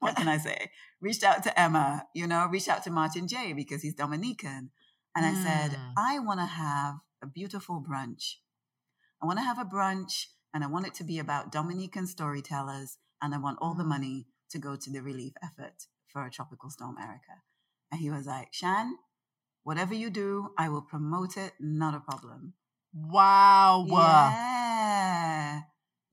what 0.00 0.16
can 0.16 0.28
I 0.28 0.38
say? 0.38 0.70
Reached 1.00 1.24
out 1.24 1.42
to 1.44 1.60
Emma, 1.60 2.06
you 2.14 2.26
know, 2.26 2.46
reached 2.46 2.68
out 2.68 2.84
to 2.84 2.90
Martin 2.90 3.28
J 3.28 3.52
because 3.52 3.82
he's 3.82 3.94
Dominican. 3.94 4.70
And 5.16 5.26
I 5.26 5.32
mm. 5.32 5.42
said, 5.42 5.78
I 5.96 6.18
want 6.18 6.40
to 6.40 6.46
have 6.46 6.96
a 7.22 7.26
beautiful 7.26 7.82
brunch. 7.82 8.36
I 9.22 9.26
want 9.26 9.38
to 9.38 9.44
have 9.44 9.58
a 9.58 9.64
brunch 9.64 10.26
and 10.54 10.62
I 10.62 10.68
want 10.68 10.86
it 10.86 10.94
to 10.94 11.04
be 11.04 11.18
about 11.18 11.52
Dominican 11.52 12.06
storytellers. 12.06 12.98
And 13.20 13.34
I 13.34 13.38
want 13.38 13.58
all 13.60 13.74
the 13.74 13.84
money 13.84 14.26
to 14.50 14.58
go 14.58 14.76
to 14.76 14.90
the 14.90 15.00
relief 15.00 15.32
effort 15.42 15.86
for 16.06 16.24
a 16.24 16.30
tropical 16.30 16.70
storm, 16.70 16.96
Erika. 17.00 17.42
And 17.90 18.00
he 18.00 18.10
was 18.10 18.26
like, 18.26 18.48
Shan, 18.52 18.96
whatever 19.64 19.94
you 19.94 20.10
do, 20.10 20.50
I 20.56 20.68
will 20.68 20.82
promote 20.82 21.36
it. 21.36 21.52
Not 21.58 21.94
a 21.94 22.00
problem. 22.00 22.54
Wow. 22.94 23.86
Yeah. 23.88 25.62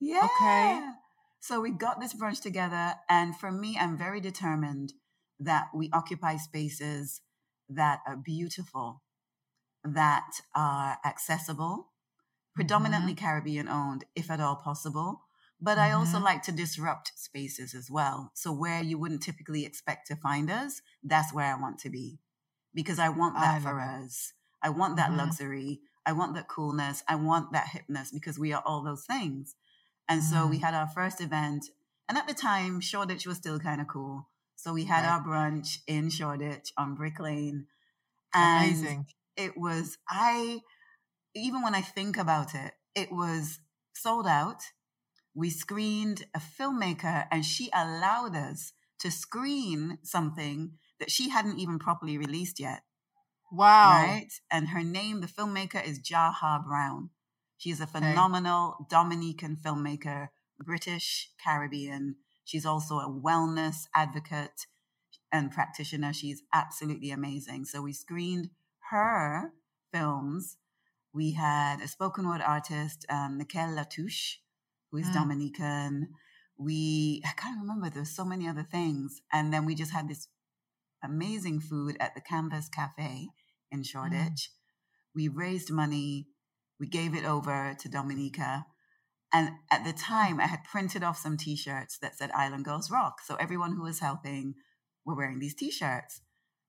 Yeah. 0.00 0.24
Okay. 0.24 1.05
So 1.46 1.60
we 1.60 1.70
got 1.70 2.00
this 2.00 2.12
brunch 2.12 2.42
together. 2.42 2.94
And 3.08 3.36
for 3.36 3.52
me, 3.52 3.78
I'm 3.80 3.96
very 3.96 4.20
determined 4.20 4.94
that 5.38 5.68
we 5.72 5.88
occupy 5.92 6.38
spaces 6.38 7.20
that 7.68 8.00
are 8.04 8.16
beautiful, 8.16 9.02
that 9.84 10.28
are 10.56 10.98
accessible, 11.04 11.92
predominantly 12.56 13.14
mm-hmm. 13.14 13.24
Caribbean 13.24 13.68
owned, 13.68 14.06
if 14.16 14.28
at 14.28 14.40
all 14.40 14.56
possible. 14.56 15.20
But 15.60 15.78
mm-hmm. 15.78 15.82
I 15.82 15.92
also 15.92 16.16
mm-hmm. 16.16 16.24
like 16.24 16.42
to 16.44 16.52
disrupt 16.52 17.12
spaces 17.14 17.76
as 17.76 17.88
well. 17.88 18.32
So 18.34 18.50
where 18.50 18.82
you 18.82 18.98
wouldn't 18.98 19.22
typically 19.22 19.64
expect 19.64 20.08
to 20.08 20.16
find 20.16 20.50
us, 20.50 20.82
that's 21.04 21.32
where 21.32 21.46
I 21.46 21.60
want 21.60 21.78
to 21.80 21.90
be. 21.90 22.18
Because 22.74 22.98
I 22.98 23.08
want 23.08 23.36
that 23.36 23.60
I 23.60 23.60
for 23.60 23.78
us. 23.78 24.32
I 24.64 24.70
want 24.70 24.96
that 24.96 25.10
mm-hmm. 25.10 25.18
luxury. 25.18 25.78
I 26.04 26.10
want 26.10 26.34
that 26.34 26.48
coolness. 26.48 27.04
I 27.08 27.14
want 27.14 27.52
that 27.52 27.68
hipness 27.68 28.08
because 28.12 28.36
we 28.36 28.52
are 28.52 28.64
all 28.66 28.82
those 28.82 29.04
things. 29.04 29.54
And 30.08 30.22
mm. 30.22 30.24
so 30.24 30.46
we 30.46 30.58
mm. 30.58 30.62
had 30.62 30.74
our 30.74 30.88
first 30.88 31.20
event. 31.20 31.66
And 32.08 32.16
at 32.16 32.28
the 32.28 32.34
time, 32.34 32.80
Shoreditch 32.80 33.26
was 33.26 33.36
still 33.36 33.58
kind 33.58 33.80
of 33.80 33.88
cool. 33.88 34.28
So 34.56 34.72
we 34.72 34.84
had 34.84 35.04
right. 35.04 35.12
our 35.12 35.24
brunch 35.24 35.78
in 35.86 36.10
Shoreditch 36.10 36.72
on 36.78 36.94
Brick 36.94 37.20
Lane. 37.20 37.66
And 38.34 38.70
Amazing. 38.70 39.06
It 39.36 39.52
was, 39.56 39.98
I, 40.08 40.60
even 41.34 41.62
when 41.62 41.74
I 41.74 41.82
think 41.82 42.16
about 42.16 42.54
it, 42.54 42.72
it 42.94 43.12
was 43.12 43.58
sold 43.94 44.26
out. 44.26 44.62
We 45.34 45.50
screened 45.50 46.24
a 46.34 46.40
filmmaker 46.40 47.26
and 47.30 47.44
she 47.44 47.68
allowed 47.74 48.34
us 48.34 48.72
to 49.00 49.10
screen 49.10 49.98
something 50.02 50.72
that 50.98 51.10
she 51.10 51.28
hadn't 51.28 51.58
even 51.58 51.78
properly 51.78 52.16
released 52.16 52.58
yet. 52.58 52.82
Wow. 53.52 54.04
Right? 54.06 54.32
And 54.50 54.68
her 54.68 54.82
name, 54.82 55.20
the 55.20 55.26
filmmaker, 55.26 55.86
is 55.86 56.00
Jaha 56.00 56.64
Brown. 56.64 57.10
She's 57.58 57.80
a 57.80 57.86
phenomenal 57.86 58.76
okay. 58.80 58.86
Dominican 58.90 59.56
filmmaker, 59.56 60.28
British, 60.58 61.30
Caribbean. 61.42 62.16
She's 62.44 62.66
also 62.66 62.98
a 62.98 63.08
wellness 63.10 63.86
advocate 63.94 64.66
and 65.32 65.50
practitioner. 65.50 66.12
She's 66.12 66.42
absolutely 66.52 67.10
amazing. 67.10 67.64
So 67.64 67.82
we 67.82 67.92
screened 67.92 68.50
her 68.90 69.52
films. 69.92 70.56
We 71.12 71.32
had 71.32 71.80
a 71.80 71.88
spoken 71.88 72.28
word 72.28 72.42
artist, 72.46 73.06
um, 73.08 73.38
Nicole 73.38 73.74
Latouche, 73.74 74.36
who 74.90 74.98
is 74.98 75.06
mm. 75.08 75.14
Dominican. 75.14 76.08
We, 76.58 77.22
I 77.26 77.32
can't 77.40 77.60
remember, 77.60 77.90
there's 77.90 78.14
so 78.14 78.24
many 78.24 78.46
other 78.46 78.66
things. 78.70 79.20
And 79.32 79.52
then 79.52 79.64
we 79.64 79.74
just 79.74 79.92
had 79.92 80.08
this 80.08 80.28
amazing 81.02 81.60
food 81.60 81.96
at 82.00 82.14
the 82.14 82.20
Canvas 82.20 82.68
Cafe 82.68 83.28
in 83.70 83.80
mm. 83.80 83.86
Shoreditch. 83.86 84.20
Mm. 84.20 84.48
We 85.14 85.28
raised 85.28 85.70
money 85.70 86.28
we 86.78 86.86
gave 86.86 87.14
it 87.14 87.24
over 87.24 87.76
to 87.80 87.88
Dominica. 87.88 88.66
And 89.32 89.50
at 89.70 89.84
the 89.84 89.92
time, 89.92 90.40
I 90.40 90.46
had 90.46 90.64
printed 90.64 91.02
off 91.02 91.18
some 91.18 91.36
t 91.36 91.56
shirts 91.56 91.98
that 91.98 92.16
said 92.16 92.30
Island 92.32 92.64
Girls 92.64 92.90
Rock. 92.90 93.20
So 93.24 93.34
everyone 93.36 93.72
who 93.72 93.82
was 93.82 94.00
helping 94.00 94.54
were 95.04 95.16
wearing 95.16 95.38
these 95.38 95.54
t 95.54 95.70
shirts. 95.70 96.20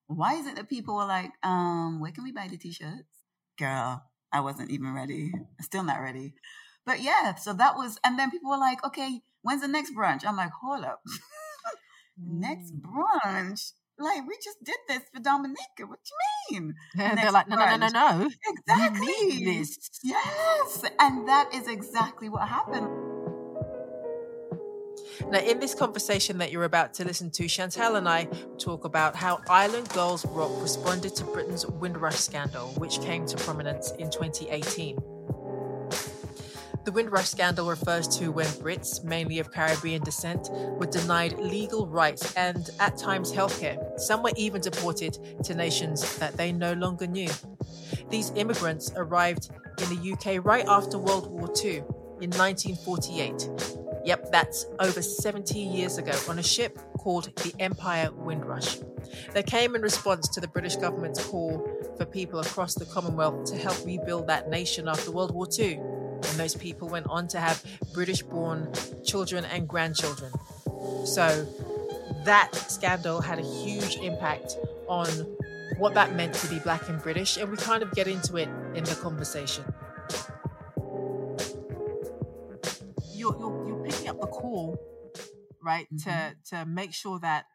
Why 0.08 0.36
is 0.36 0.48
it 0.48 0.56
that 0.56 0.70
people 0.70 0.96
were 0.96 1.06
like, 1.06 1.32
um, 1.44 2.00
where 2.00 2.12
can 2.12 2.24
we 2.24 2.32
buy 2.32 2.48
the 2.50 2.58
t 2.58 2.72
shirts? 2.72 3.24
Girl, 3.58 4.04
I 4.32 4.40
wasn't 4.40 4.72
even 4.72 4.94
ready. 4.94 5.32
Still 5.62 5.84
not 5.84 6.02
ready. 6.02 6.34
But 6.86 7.02
yeah, 7.02 7.36
so 7.36 7.54
that 7.54 7.76
was, 7.76 8.00
and 8.06 8.18
then 8.18 8.32
people 8.32 8.50
were 8.50 8.58
like, 8.58 8.84
okay, 8.86 9.22
when's 9.42 9.62
the 9.62 9.68
next 9.68 9.94
brunch? 9.94 10.26
I'm 10.26 10.38
like, 10.38 10.52
hold 10.62 10.86
up. 10.86 11.02
next 12.18 12.74
mm. 12.74 12.82
brunch? 12.82 13.74
Like, 14.00 14.28
we 14.28 14.38
just 14.44 14.64
did 14.64 14.78
this 14.88 15.02
for 15.14 15.20
Dominica. 15.20 15.86
What 15.88 16.00
do 16.04 16.12
you 16.56 16.62
mean? 16.62 16.76
And 17.00 17.18
they're 17.18 17.32
like, 17.32 17.48
no, 17.48 17.56
no, 17.56 17.76
no, 17.76 17.88
no, 17.88 17.88
no. 17.88 18.30
Exactly. 18.48 19.44
This. 19.44 19.90
Yes. 20.04 20.84
And 21.00 21.28
that 21.28 21.54
is 21.54 21.68
exactly 21.68 22.30
what 22.30 22.48
happened. 22.48 22.88
Now, 25.30 25.40
in 25.40 25.60
this 25.60 25.74
conversation 25.74 26.38
that 26.38 26.52
you're 26.52 26.64
about 26.64 26.94
to 26.96 27.06
listen 27.06 27.32
to, 27.32 27.48
Chantal 27.48 27.96
and 27.96 28.08
I 28.08 28.26
talk 28.60 28.86
about 28.86 29.16
how 29.16 29.42
Island 29.50 29.90
Girls 29.90 30.26
Rock 30.28 30.52
responded 30.62 31.16
to 31.16 31.24
Britain's 31.24 31.66
Windrush 31.66 32.16
scandal, 32.18 32.68
which 32.78 33.02
came 33.02 33.26
to 33.26 33.38
prominence 33.38 33.92
in 33.98 34.12
2018. 34.12 35.17
The 36.88 36.94
Windrush 36.94 37.28
scandal 37.28 37.68
refers 37.68 38.08
to 38.18 38.32
when 38.32 38.46
Brits, 38.46 39.04
mainly 39.04 39.40
of 39.40 39.52
Caribbean 39.52 40.02
descent, 40.04 40.50
were 40.80 40.86
denied 40.86 41.38
legal 41.38 41.86
rights 41.86 42.34
and, 42.38 42.70
at 42.80 42.98
times, 42.98 43.34
healthcare. 43.34 44.00
Some 44.00 44.24
were 44.24 44.32
even 44.38 44.62
deported 44.62 45.44
to 45.44 45.54
nations 45.54 46.18
that 46.20 46.38
they 46.38 46.54
no 46.54 46.72
longer 46.72 47.06
knew. 47.06 47.28
These 48.10 48.32
immigrants 48.38 48.90
arrived 48.96 49.50
in 49.80 49.90
the 49.90 50.14
UK 50.14 50.46
right 50.46 50.66
after 50.66 50.98
World 50.98 51.30
War 51.30 51.52
II 51.62 51.84
in 52.22 52.32
1948. 52.32 53.50
Yep, 54.06 54.32
that's 54.32 54.66
over 54.80 55.02
70 55.02 55.60
years 55.60 55.98
ago 55.98 56.14
on 56.30 56.40
a 56.40 56.44
ship 56.44 56.80
called 57.00 57.36
the 57.44 57.54
Empire 57.60 58.12
Windrush. 58.14 58.78
They 59.34 59.44
came 59.44 59.76
in 59.76 59.82
response 59.82 60.30
to 60.30 60.40
the 60.40 60.48
British 60.48 60.78
government's 60.78 61.22
call 61.26 61.70
for 61.98 62.06
people 62.06 62.40
across 62.40 62.76
the 62.76 62.86
Commonwealth 62.86 63.44
to 63.52 63.58
help 63.58 63.86
rebuild 63.86 64.28
that 64.28 64.50
nation 64.50 64.88
after 64.88 65.12
World 65.12 65.34
War 65.34 65.48
II. 65.60 65.82
And 66.38 66.44
those 66.44 66.56
people 66.56 66.88
went 66.88 67.08
on 67.08 67.28
to 67.30 67.40
have 67.40 67.66
British 67.96 68.22
born 68.22 68.72
children 69.04 69.44
and 69.44 69.68
grandchildren. 69.68 70.32
So 71.04 71.48
that 72.26 72.54
scandal 72.54 73.22
had 73.22 73.40
a 73.40 73.42
huge 73.42 73.96
impact 73.96 74.56
on 74.88 75.08
what 75.80 75.96
that 75.96 76.14
meant 76.14 76.36
to 76.36 76.48
be 76.48 76.60
black 76.60 76.90
and 76.90 77.02
British, 77.02 77.38
and 77.38 77.50
we 77.50 77.58
kind 77.58 77.82
of 77.82 77.92
get 77.94 78.08
into 78.08 78.38
it 78.38 78.50
in 78.76 78.84
the 78.84 78.94
conversation. 79.02 79.64
You're, 83.16 83.36
you're, 83.40 83.68
you're 83.68 83.84
picking 83.84 84.08
up 84.08 84.22
the 84.22 84.28
call, 84.28 84.78
right, 85.64 85.88
mm-hmm. 85.92 86.08
to 86.08 86.36
to 86.56 86.66
make 86.68 86.94
sure 86.94 87.18
that 87.20 87.46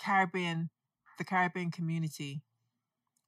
Caribbean, 0.00 0.70
the 1.16 1.24
Caribbean 1.24 1.70
community, 1.70 2.42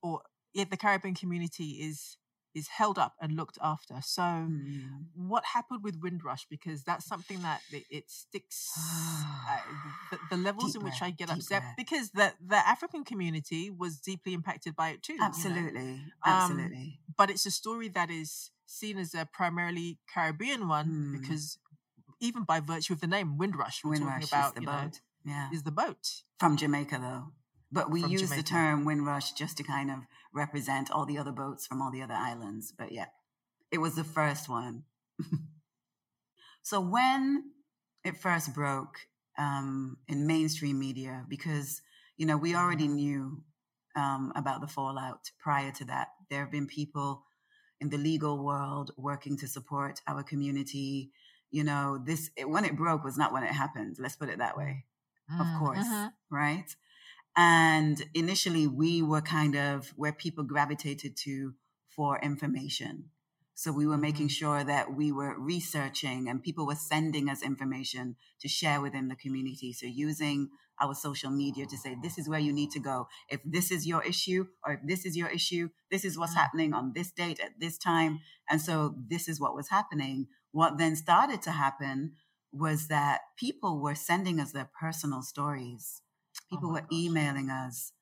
or 0.03 0.23
yeah, 0.53 0.65
the 0.69 0.77
Caribbean 0.77 1.15
community 1.15 1.79
is 1.89 2.17
is 2.55 2.69
held 2.69 2.99
up 2.99 3.15
and 3.21 3.37
looked 3.37 3.59
after. 3.63 3.97
So, 4.03 4.23
mm. 4.23 4.89
what 5.15 5.45
happened 5.45 5.85
with 5.85 6.01
Windrush? 6.01 6.47
Because 6.51 6.83
that's 6.83 7.07
something 7.07 7.43
that 7.43 7.61
it, 7.71 7.85
it 7.91 8.11
sticks. 8.11 8.71
uh, 8.79 9.59
the, 10.11 10.19
the, 10.31 10.37
levels 10.37 10.73
deep 10.73 10.81
in 10.81 10.85
which 10.85 11.03
I 11.03 11.11
get 11.11 11.31
upset 11.31 11.63
breath. 11.63 11.75
because 11.77 12.11
the 12.11 12.33
the 12.45 12.57
African 12.57 13.05
community 13.05 13.71
was 13.71 13.99
deeply 13.99 14.35
impacted 14.35 14.75
by 14.77 14.91
it 14.91 15.03
too. 15.03 15.17
Absolutely, 15.21 15.81
you 15.81 15.97
know? 15.97 16.03
absolutely. 16.25 16.77
Um, 16.77 17.15
but 17.17 17.31
it's 17.31 17.47
a 17.47 17.51
story 17.51 17.89
that 17.89 18.11
is 18.11 18.51
seen 18.67 18.99
as 18.99 19.15
a 19.15 19.27
primarily 19.33 19.99
Caribbean 20.13 20.69
one 20.69 20.89
mm. 20.89 21.21
because 21.21 21.59
even 22.21 22.45
by 22.45 22.61
virtue 22.61 22.93
of 22.93 23.01
the 23.01 23.07
name 23.07 23.39
Windrush, 23.39 23.83
we're 23.85 23.93
Windrush 23.93 24.29
talking 24.29 24.39
about 24.39 24.55
the 24.55 24.61
you 24.61 24.67
boat. 24.67 24.75
know 24.75 24.91
yeah. 25.25 25.49
is 25.53 25.63
the 25.63 25.71
boat 25.71 26.23
from 26.39 26.57
Jamaica 26.57 26.99
though. 27.01 27.33
But 27.73 27.91
we 27.91 28.05
use 28.05 28.23
Jamaica. 28.23 28.37
the 28.37 28.43
term 28.43 28.85
Windrush 28.85 29.33
just 29.33 29.57
to 29.59 29.63
kind 29.63 29.91
of 29.91 29.99
represent 30.35 30.91
all 30.91 31.07
the 31.07 31.19
other 31.19 31.33
boats 31.33 31.67
from 31.67 31.81
all 31.81 31.91
the 31.91 32.03
other 32.03 32.15
islands. 32.15 32.73
But 32.77 32.93
yeah, 32.93 33.07
it 33.71 33.79
was 33.79 33.95
the 33.95 34.05
first 34.05 34.49
one. 34.49 34.85
so 36.63 36.81
when 36.81 37.45
it 38.05 38.17
first 38.17 38.55
broke 38.55 38.97
um, 39.39 39.99
in 40.09 40.27
mainstream 40.27 40.79
media, 40.79 41.25
because 41.29 41.81
you 42.17 42.27
know 42.27 42.37
we 42.37 42.55
already 42.55 42.87
mm-hmm. 42.87 42.97
knew 42.97 43.43
um, 43.97 44.33
about 44.37 44.61
the 44.61 44.67
fallout 44.67 45.31
prior 45.39 45.71
to 45.73 45.85
that. 45.87 46.09
There 46.29 46.41
have 46.41 46.51
been 46.51 46.67
people 46.67 47.25
in 47.81 47.91
the 47.91 47.99
legal 47.99 48.45
world 48.45 48.93
working 48.97 49.37
to 49.39 49.49
support 49.49 50.01
our 50.07 50.23
community. 50.23 51.11
You 51.51 51.65
know, 51.65 51.99
this 52.05 52.31
when 52.45 52.65
it 52.65 52.77
broke 52.77 53.05
was 53.05 53.19
not 53.19 53.33
when 53.33 53.43
it 53.43 53.53
happened. 53.53 53.97
Let's 53.99 54.17
put 54.17 54.29
it 54.29 54.39
that 54.39 54.57
way. 54.57 54.85
Mm, 55.33 55.41
of 55.41 55.59
course, 55.59 55.79
uh-huh. 55.79 56.11
right? 56.31 56.75
And 57.43 58.05
initially, 58.13 58.67
we 58.67 59.01
were 59.01 59.23
kind 59.23 59.57
of 59.57 59.95
where 59.97 60.13
people 60.13 60.45
gravitated 60.45 61.17
to 61.25 61.55
for 61.89 62.19
information. 62.19 63.07
So 63.55 63.73
we 63.73 63.87
were 63.87 63.97
making 63.97 64.27
mm-hmm. 64.27 64.45
sure 64.45 64.65
that 64.65 64.93
we 64.95 65.11
were 65.11 65.41
researching 65.41 66.29
and 66.29 66.43
people 66.43 66.67
were 66.67 66.75
sending 66.75 67.31
us 67.31 67.43
information 67.43 68.17
to 68.43 68.49
share 68.49 68.83
within 68.83 69.09
the 69.09 69.17
community. 69.17 69.73
So 69.73 69.87
using 69.87 70.51
our 70.83 70.95
social 70.95 71.31
media 71.31 71.65
to 71.65 71.79
say, 71.79 71.97
this 72.03 72.19
is 72.19 72.29
where 72.29 72.39
you 72.39 72.53
need 72.53 72.73
to 72.73 72.79
go. 72.79 73.09
If 73.31 73.41
this 73.43 73.71
is 73.71 73.87
your 73.87 74.03
issue 74.03 74.45
or 74.63 74.75
if 74.75 74.81
this 74.85 75.07
is 75.07 75.17
your 75.17 75.29
issue, 75.29 75.71
this 75.91 76.05
is 76.05 76.19
what's 76.19 76.35
mm. 76.35 76.43
happening 76.43 76.75
on 76.75 76.93
this 76.95 77.11
date 77.11 77.41
at 77.41 77.59
this 77.59 77.79
time. 77.79 78.21
And 78.51 78.61
so 78.61 78.95
this 79.09 79.29
is 79.29 79.41
what 79.41 79.55
was 79.55 79.71
happening. 79.71 80.27
What 80.53 80.77
then 80.77 80.95
started 80.95 81.41
to 81.43 81.53
happen 81.53 82.17
was 82.53 82.89
that 82.89 83.21
people 83.39 83.81
were 83.81 83.95
sending 83.95 84.41
us 84.41 84.53
their 84.53 84.69
personal 84.79 85.23
stories 85.23 86.03
People 86.51 86.71
oh 86.71 86.73
were 86.73 86.87
emailing 86.93 87.51
us. 87.51 87.93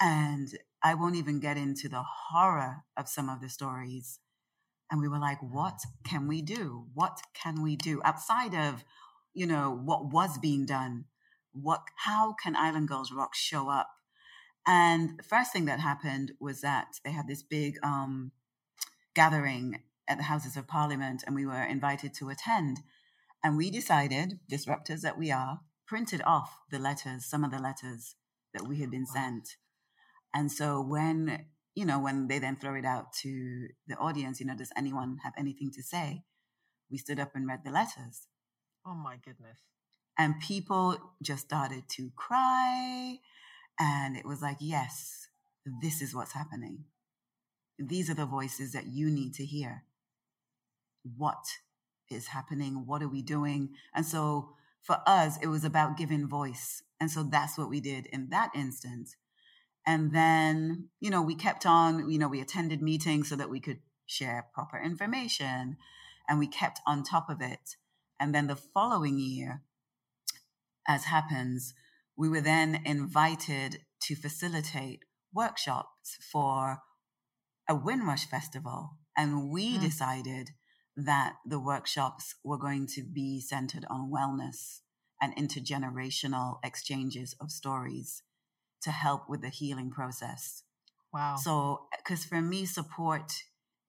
And 0.00 0.48
I 0.82 0.94
won't 0.94 1.16
even 1.16 1.40
get 1.40 1.56
into 1.56 1.88
the 1.88 2.02
horror 2.02 2.84
of 2.96 3.08
some 3.08 3.28
of 3.28 3.40
the 3.40 3.48
stories. 3.48 4.20
And 4.90 5.00
we 5.00 5.08
were 5.08 5.18
like, 5.18 5.38
what 5.40 5.80
can 6.04 6.28
we 6.28 6.42
do? 6.42 6.86
What 6.94 7.20
can 7.32 7.62
we 7.62 7.74
do 7.74 8.00
outside 8.04 8.54
of, 8.54 8.84
you 9.32 9.46
know, 9.46 9.70
what 9.70 10.12
was 10.12 10.38
being 10.38 10.66
done? 10.66 11.06
What, 11.52 11.82
how 11.96 12.34
can 12.34 12.54
Island 12.54 12.88
Girls 12.88 13.12
Rock 13.12 13.34
show 13.34 13.70
up? 13.70 13.88
And 14.66 15.18
the 15.18 15.22
first 15.22 15.52
thing 15.52 15.66
that 15.66 15.80
happened 15.80 16.32
was 16.40 16.60
that 16.60 16.98
they 17.04 17.12
had 17.12 17.26
this 17.28 17.42
big 17.42 17.76
um, 17.82 18.32
gathering 19.14 19.82
at 20.08 20.18
the 20.18 20.24
Houses 20.24 20.56
of 20.56 20.66
Parliament, 20.66 21.22
and 21.26 21.34
we 21.34 21.46
were 21.46 21.62
invited 21.62 22.14
to 22.14 22.28
attend. 22.28 22.78
And 23.42 23.56
we 23.56 23.70
decided, 23.70 24.40
disruptors 24.50 25.02
that 25.02 25.18
we 25.18 25.30
are, 25.30 25.60
printed 25.86 26.22
off 26.24 26.58
the 26.70 26.78
letters, 26.78 27.26
some 27.26 27.44
of 27.44 27.50
the 27.50 27.58
letters 27.58 28.16
that 28.52 28.66
we 28.66 28.80
had 28.80 28.90
been 28.90 29.06
sent. 29.06 29.56
And 30.32 30.50
so 30.50 30.80
when, 30.80 31.46
you 31.74 31.84
know, 31.84 31.98
when 31.98 32.28
they 32.28 32.38
then 32.38 32.56
throw 32.56 32.74
it 32.74 32.84
out 32.84 33.12
to 33.22 33.68
the 33.86 33.96
audience, 33.96 34.40
you 34.40 34.46
know, 34.46 34.56
does 34.56 34.72
anyone 34.76 35.18
have 35.22 35.34
anything 35.38 35.70
to 35.74 35.82
say? 35.82 36.24
We 36.90 36.98
stood 36.98 37.20
up 37.20 37.32
and 37.34 37.46
read 37.46 37.60
the 37.64 37.70
letters. 37.70 38.26
Oh 38.86 38.94
my 38.94 39.16
goodness. 39.24 39.58
And 40.18 40.40
people 40.40 40.96
just 41.22 41.44
started 41.44 41.84
to 41.90 42.10
cry. 42.16 43.18
And 43.78 44.16
it 44.16 44.24
was 44.24 44.40
like, 44.40 44.58
yes, 44.60 45.28
this 45.82 46.00
is 46.00 46.14
what's 46.14 46.32
happening. 46.32 46.84
These 47.78 48.08
are 48.10 48.14
the 48.14 48.26
voices 48.26 48.72
that 48.72 48.86
you 48.86 49.10
need 49.10 49.34
to 49.34 49.44
hear. 49.44 49.84
What 51.16 51.44
is 52.10 52.28
happening? 52.28 52.84
What 52.86 53.02
are 53.02 53.08
we 53.08 53.22
doing? 53.22 53.70
And 53.94 54.06
so 54.06 54.50
for 54.84 54.98
us, 55.06 55.38
it 55.42 55.46
was 55.48 55.64
about 55.64 55.96
giving 55.96 56.28
voice. 56.28 56.82
And 57.00 57.10
so 57.10 57.22
that's 57.24 57.58
what 57.58 57.70
we 57.70 57.80
did 57.80 58.06
in 58.06 58.28
that 58.30 58.50
instance. 58.54 59.16
And 59.86 60.14
then, 60.14 60.90
you 61.00 61.10
know, 61.10 61.22
we 61.22 61.34
kept 61.34 61.66
on, 61.66 62.10
you 62.10 62.18
know, 62.18 62.28
we 62.28 62.40
attended 62.40 62.82
meetings 62.82 63.28
so 63.28 63.36
that 63.36 63.50
we 63.50 63.60
could 63.60 63.78
share 64.06 64.46
proper 64.54 64.78
information 64.78 65.76
and 66.28 66.38
we 66.38 66.46
kept 66.46 66.80
on 66.86 67.02
top 67.02 67.28
of 67.28 67.40
it. 67.40 67.76
And 68.20 68.34
then 68.34 68.46
the 68.46 68.56
following 68.56 69.18
year, 69.18 69.62
as 70.86 71.04
happens, 71.04 71.74
we 72.16 72.28
were 72.28 72.40
then 72.40 72.80
invited 72.84 73.80
to 74.02 74.14
facilitate 74.14 75.00
workshops 75.32 76.18
for 76.30 76.78
a 77.68 77.74
Windrush 77.74 78.26
festival. 78.26 78.98
And 79.16 79.50
we 79.50 79.78
mm. 79.78 79.80
decided 79.80 80.50
that 80.96 81.36
the 81.44 81.58
workshops 81.58 82.36
were 82.44 82.58
going 82.58 82.86
to 82.86 83.02
be 83.02 83.40
centered 83.40 83.84
on 83.90 84.10
wellness 84.12 84.80
and 85.20 85.34
intergenerational 85.36 86.58
exchanges 86.62 87.34
of 87.40 87.50
stories 87.50 88.22
to 88.82 88.90
help 88.90 89.28
with 89.28 89.40
the 89.40 89.48
healing 89.48 89.90
process. 89.90 90.62
Wow. 91.12 91.36
So, 91.36 91.86
because 91.96 92.24
for 92.24 92.40
me, 92.40 92.66
support 92.66 93.32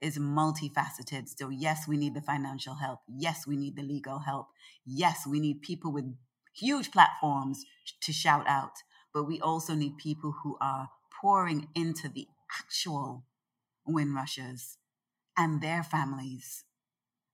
is 0.01 0.17
multifaceted. 0.17 1.27
So, 1.37 1.49
yes, 1.49 1.87
we 1.87 1.97
need 1.97 2.13
the 2.13 2.21
financial 2.21 2.75
help. 2.75 2.99
Yes, 3.07 3.45
we 3.47 3.57
need 3.57 3.75
the 3.75 3.83
legal 3.83 4.19
help. 4.19 4.47
Yes, 4.85 5.25
we 5.27 5.39
need 5.39 5.61
people 5.61 5.91
with 5.91 6.15
huge 6.55 6.91
platforms 6.91 7.65
to 8.01 8.13
shout 8.13 8.47
out. 8.47 8.83
But 9.13 9.25
we 9.25 9.39
also 9.41 9.73
need 9.73 9.97
people 9.97 10.35
who 10.43 10.57
are 10.61 10.89
pouring 11.21 11.67
into 11.75 12.07
the 12.09 12.27
actual 12.59 13.25
Windrushers 13.87 14.77
and 15.37 15.61
their 15.61 15.83
families 15.83 16.63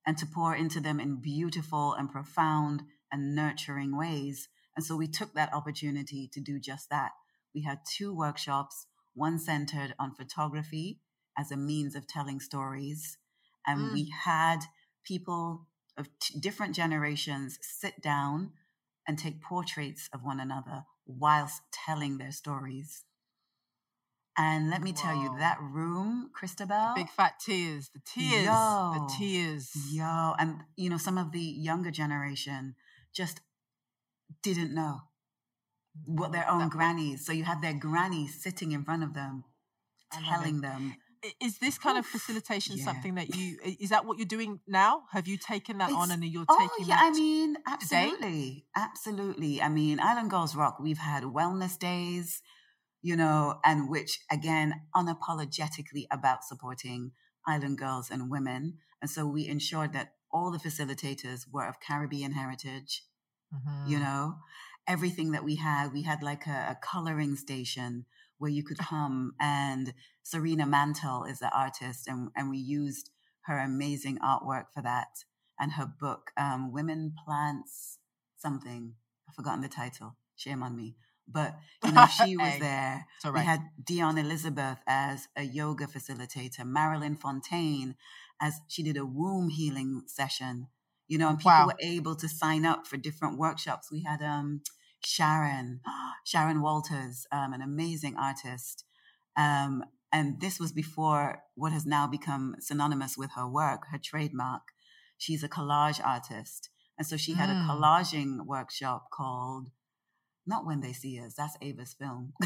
and 0.06 0.18
to 0.18 0.26
pour 0.26 0.54
into 0.54 0.80
them 0.80 0.98
in 1.00 1.20
beautiful 1.20 1.94
and 1.94 2.10
profound 2.10 2.82
and 3.10 3.34
nurturing 3.34 3.96
ways. 3.96 4.48
And 4.76 4.84
so 4.84 4.96
we 4.96 5.06
took 5.06 5.34
that 5.34 5.52
opportunity 5.52 6.28
to 6.32 6.40
do 6.40 6.58
just 6.58 6.90
that. 6.90 7.12
We 7.54 7.62
had 7.62 7.80
two 7.88 8.14
workshops, 8.14 8.86
one 9.14 9.38
centered 9.38 9.94
on 9.98 10.14
photography 10.14 11.00
as 11.38 11.50
a 11.50 11.56
means 11.56 11.94
of 11.94 12.06
telling 12.06 12.40
stories. 12.40 13.18
And 13.66 13.90
mm. 13.90 13.92
we 13.92 14.12
had 14.24 14.60
people 15.04 15.66
of 15.96 16.08
t- 16.18 16.38
different 16.40 16.74
generations 16.74 17.58
sit 17.60 18.00
down 18.02 18.52
and 19.06 19.18
take 19.18 19.42
portraits 19.42 20.08
of 20.12 20.24
one 20.24 20.40
another 20.40 20.84
whilst 21.06 21.60
telling 21.72 22.18
their 22.18 22.32
stories. 22.32 23.04
And 24.38 24.70
let 24.70 24.80
me 24.82 24.92
Whoa. 24.92 25.02
tell 25.02 25.14
you, 25.14 25.36
that 25.38 25.58
room, 25.60 26.30
Christabel. 26.32 26.94
Big 26.96 27.10
fat 27.10 27.34
tears, 27.38 27.90
the 27.92 28.00
tears, 28.00 28.46
yo, 28.46 28.94
the 28.94 29.14
tears. 29.18 29.70
Yo, 29.90 30.34
and 30.38 30.60
you 30.76 30.88
know, 30.88 30.96
some 30.96 31.18
of 31.18 31.32
the 31.32 31.40
younger 31.40 31.90
generation 31.90 32.74
just 33.14 33.40
didn't 34.42 34.74
know 34.74 35.02
what 36.06 36.32
their 36.32 36.48
own 36.50 36.60
that, 36.60 36.70
grannies. 36.70 37.26
So 37.26 37.32
you 37.32 37.44
had 37.44 37.60
their 37.60 37.74
grannies 37.74 38.42
sitting 38.42 38.72
in 38.72 38.84
front 38.84 39.02
of 39.02 39.12
them, 39.12 39.44
telling 40.10 40.62
them. 40.62 40.96
Is 41.40 41.58
this 41.58 41.78
kind 41.78 41.98
of 41.98 42.06
facilitation 42.06 42.78
yeah. 42.78 42.84
something 42.84 43.14
that 43.14 43.36
you 43.36 43.56
is 43.78 43.90
that 43.90 44.04
what 44.04 44.18
you're 44.18 44.26
doing 44.26 44.58
now? 44.66 45.02
Have 45.12 45.28
you 45.28 45.36
taken 45.36 45.78
that 45.78 45.90
it's, 45.90 45.98
on 45.98 46.10
and 46.10 46.24
you're 46.24 46.46
taking 46.46 46.68
oh, 46.68 46.68
taking 46.78 46.88
yeah, 46.88 46.98
I 47.00 47.10
mean, 47.12 47.56
absolutely. 47.64 48.16
Today? 48.18 48.64
Absolutely. 48.74 49.62
I 49.62 49.68
mean, 49.68 50.00
Island 50.00 50.30
Girls 50.30 50.56
Rock, 50.56 50.78
we've 50.80 50.98
had 50.98 51.22
wellness 51.22 51.78
days 51.78 52.42
you 53.02 53.16
know, 53.16 53.58
and 53.64 53.90
which 53.90 54.20
again, 54.30 54.82
unapologetically 54.94 56.06
about 56.10 56.44
supporting 56.44 57.12
island 57.46 57.78
girls 57.78 58.10
and 58.10 58.30
women. 58.30 58.78
And 59.00 59.10
so 59.10 59.26
we 59.26 59.48
ensured 59.48 59.92
that 59.92 60.12
all 60.32 60.50
the 60.50 60.58
facilitators 60.58 61.42
were 61.52 61.68
of 61.68 61.80
Caribbean 61.80 62.32
heritage. 62.32 63.04
Mm-hmm. 63.54 63.90
You 63.90 63.98
know, 63.98 64.36
everything 64.86 65.32
that 65.32 65.44
we 65.44 65.56
had, 65.56 65.92
we 65.92 66.02
had 66.02 66.22
like 66.22 66.46
a, 66.46 66.70
a 66.70 66.78
coloring 66.80 67.36
station 67.36 68.06
where 68.38 68.50
you 68.50 68.62
could 68.62 68.78
come 68.90 69.34
and 69.40 69.92
Serena 70.22 70.66
Mantle 70.66 71.24
is 71.24 71.40
the 71.40 71.50
artist 71.54 72.06
and, 72.06 72.30
and 72.36 72.48
we 72.48 72.58
used 72.58 73.10
her 73.46 73.58
amazing 73.58 74.18
artwork 74.18 74.66
for 74.72 74.82
that 74.82 75.08
and 75.58 75.72
her 75.72 75.86
book, 76.00 76.30
um, 76.36 76.72
Women 76.72 77.14
Plants 77.24 77.98
something. 78.38 78.94
I've 79.28 79.34
forgotten 79.34 79.60
the 79.60 79.68
title. 79.68 80.16
Shame 80.36 80.62
on 80.62 80.76
me. 80.76 80.96
But 81.32 81.56
you 81.82 81.92
know, 81.92 82.06
she 82.06 82.36
was 82.36 82.58
Hey, 82.58 82.58
there. 82.58 83.06
all 83.24 83.32
We 83.32 83.42
had 83.42 83.60
Dion 83.82 84.18
Elizabeth 84.18 84.78
as 84.86 85.28
a 85.36 85.42
yoga 85.42 85.86
facilitator, 85.86 86.64
Marilyn 86.66 87.16
Fontaine 87.16 87.96
as 88.40 88.60
she 88.68 88.82
did 88.82 88.96
a 88.96 89.06
womb 89.06 89.48
healing 89.48 90.02
session. 90.06 90.68
You 91.08 91.18
know, 91.18 91.28
and 91.28 91.38
people 91.38 91.64
Wow. 91.64 91.66
were 91.66 91.76
able 91.80 92.16
to 92.16 92.28
sign 92.28 92.64
up 92.64 92.86
for 92.86 92.96
different 92.96 93.38
workshops. 93.38 93.90
We 93.90 94.02
had 94.02 94.22
um 94.22 94.62
Sharon, 95.04 95.80
Sharon 96.24 96.62
Walters, 96.62 97.26
um, 97.32 97.52
an 97.52 97.62
amazing 97.62 98.16
artist. 98.16 98.84
Um, 99.36 99.84
and 100.12 100.40
this 100.40 100.60
was 100.60 100.72
before 100.72 101.42
what 101.54 101.72
has 101.72 101.86
now 101.86 102.06
become 102.06 102.56
synonymous 102.60 103.16
with 103.16 103.30
her 103.34 103.48
work, 103.48 103.86
her 103.90 103.98
trademark. 103.98 104.62
She's 105.18 105.42
a 105.42 105.48
collage 105.48 106.00
artist. 106.04 106.70
And 106.98 107.06
so 107.06 107.16
she 107.16 107.34
had 107.34 107.48
a 107.50 107.54
Mm. 107.54 107.68
collaging 107.68 108.46
workshop 108.46 109.10
called 109.10 109.70
not 110.46 110.66
when 110.66 110.80
they 110.80 110.92
see 110.92 111.20
us, 111.20 111.34
that's 111.34 111.56
Ava's 111.60 111.94
film. 111.94 112.32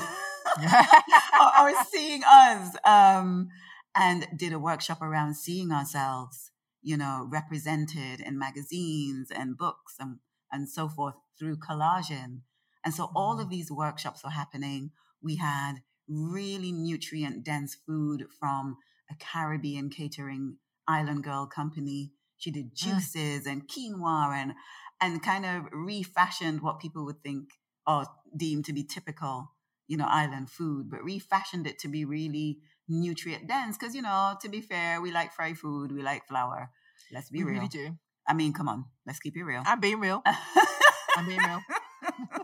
or, 1.60 1.84
seeing 1.90 2.22
us. 2.24 2.76
Um, 2.84 3.48
and 3.94 4.26
did 4.36 4.52
a 4.52 4.58
workshop 4.58 5.00
around 5.00 5.34
seeing 5.34 5.72
ourselves, 5.72 6.50
you 6.82 6.96
know, 6.96 7.26
represented 7.30 8.20
in 8.20 8.38
magazines 8.38 9.30
and 9.34 9.56
books 9.56 9.94
and, 9.98 10.18
and 10.52 10.68
so 10.68 10.88
forth 10.88 11.14
through 11.38 11.56
collaging. 11.56 12.40
And 12.84 12.94
so 12.94 13.10
all 13.16 13.40
of 13.40 13.48
these 13.48 13.70
workshops 13.70 14.22
were 14.22 14.30
happening. 14.30 14.90
We 15.22 15.36
had 15.36 15.76
really 16.06 16.72
nutrient 16.72 17.44
dense 17.44 17.76
food 17.86 18.26
from 18.38 18.76
a 19.10 19.14
Caribbean 19.18 19.88
catering 19.90 20.58
island 20.86 21.24
girl 21.24 21.46
company. 21.46 22.12
She 22.36 22.50
did 22.50 22.74
juices 22.74 23.46
and 23.46 23.66
quinoa 23.66 24.34
and 24.34 24.52
and 25.00 25.22
kind 25.22 25.44
of 25.44 25.64
refashioned 25.72 26.62
what 26.62 26.80
people 26.80 27.04
would 27.04 27.22
think 27.22 27.48
or 27.86 28.06
deemed 28.36 28.64
to 28.66 28.72
be 28.72 28.84
typical, 28.84 29.50
you 29.86 29.96
know, 29.96 30.06
island 30.08 30.50
food, 30.50 30.90
but 30.90 31.02
refashioned 31.04 31.66
it 31.66 31.78
to 31.80 31.88
be 31.88 32.04
really 32.04 32.58
nutrient 32.88 33.46
dense. 33.48 33.76
Because 33.78 33.94
you 33.94 34.02
know, 34.02 34.36
to 34.40 34.48
be 34.48 34.60
fair, 34.60 35.00
we 35.00 35.12
like 35.12 35.32
fried 35.32 35.58
food, 35.58 35.92
we 35.92 36.02
like 36.02 36.26
flour. 36.26 36.70
Let's 37.12 37.30
be 37.30 37.38
we 37.38 37.44
real. 37.50 37.54
really 37.54 37.68
do. 37.68 37.96
I 38.28 38.34
mean, 38.34 38.52
come 38.52 38.68
on, 38.68 38.86
let's 39.06 39.20
keep 39.20 39.36
it 39.36 39.44
real. 39.44 39.62
I'm 39.64 39.80
being 39.80 40.00
real. 40.00 40.22
I'm 41.16 41.26
being 41.26 41.40
real. 41.42 41.60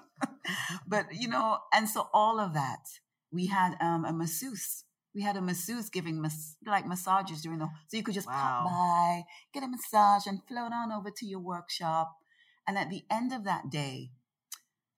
but 0.87 1.07
you 1.13 1.29
know, 1.29 1.59
and 1.73 1.89
so 1.89 2.09
all 2.13 2.39
of 2.41 2.55
that, 2.55 2.87
we 3.33 3.47
had 3.47 3.77
um, 3.81 4.05
a 4.05 4.13
masseuse. 4.13 4.85
We 5.15 5.23
had 5.23 5.37
a 5.37 5.43
masseuse 5.43 5.91
giving 5.91 6.23
mas- 6.23 6.57
like 6.65 6.87
massages 6.87 7.43
during 7.43 7.59
the 7.59 7.69
so 7.89 7.97
you 7.97 8.03
could 8.03 8.15
just 8.15 8.29
Wow. 8.29 8.65
pop 8.65 8.65
by, 8.65 9.25
get 9.53 9.63
a 9.63 9.69
massage, 9.69 10.27
and 10.27 10.41
float 10.47 10.73
on 10.73 10.91
over 10.93 11.11
to 11.11 11.27
your 11.27 11.41
workshop. 11.41 12.17
And 12.67 12.79
at 12.79 12.91
the 12.91 13.03
end 13.11 13.33
of 13.33 13.45
that 13.45 13.71
day, 13.71 14.13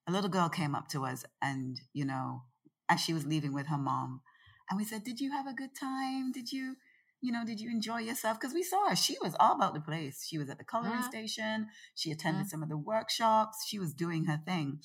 a 0.07 0.11
little 0.11 0.29
girl 0.29 0.49
came 0.49 0.75
up 0.75 0.87
to 0.89 1.05
us, 1.05 1.25
and 1.41 1.79
you 1.93 2.05
know, 2.05 2.43
as 2.89 3.01
she 3.01 3.13
was 3.13 3.25
leaving 3.25 3.53
with 3.53 3.67
her 3.67 3.77
mom, 3.77 4.21
and 4.69 4.77
we 4.77 4.85
said, 4.85 5.03
"Did 5.03 5.19
you 5.19 5.31
have 5.31 5.47
a 5.47 5.53
good 5.53 5.75
time? 5.75 6.31
Did 6.31 6.51
you?" 6.51 6.77
You 7.21 7.31
know, 7.31 7.45
did 7.45 7.59
you 7.59 7.71
enjoy 7.71 8.01
yourself? 8.01 8.39
Because 8.39 8.53
we 8.53 8.61
saw 8.61 8.89
her. 8.89 8.95
She 8.95 9.17
was 9.19 9.35
all 9.39 9.55
about 9.55 9.73
the 9.73 9.79
place. 9.79 10.27
She 10.27 10.37
was 10.37 10.47
at 10.49 10.59
the 10.59 10.63
coloring 10.63 11.01
Mhm. 11.01 11.05
station. 11.05 11.69
She 11.95 12.11
attended 12.11 12.47
some 12.47 12.61
of 12.61 12.69
the 12.69 12.77
workshops. 12.77 13.65
She 13.65 13.79
was 13.79 13.95
doing 13.95 14.25
her 14.25 14.37
thing. 14.37 14.83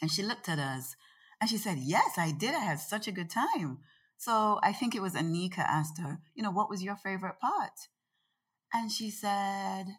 And 0.00 0.10
she 0.10 0.22
looked 0.22 0.48
at 0.48 0.58
us 0.58 0.96
and 1.40 1.50
she 1.50 1.58
said, 1.58 1.78
Yes, 1.78 2.16
I 2.16 2.30
did. 2.30 2.54
I 2.54 2.60
had 2.60 2.80
such 2.80 3.06
a 3.06 3.12
good 3.12 3.28
time. 3.28 3.80
So 4.16 4.60
I 4.62 4.72
think 4.72 4.94
it 4.94 5.02
was 5.02 5.14
Anika 5.14 5.58
asked 5.58 5.98
her, 5.98 6.22
You 6.34 6.42
know, 6.42 6.50
what 6.50 6.70
was 6.70 6.82
your 6.82 6.96
favorite 6.96 7.38
part? 7.38 7.88
And 8.72 8.90
she 8.90 9.10
said, 9.10 9.98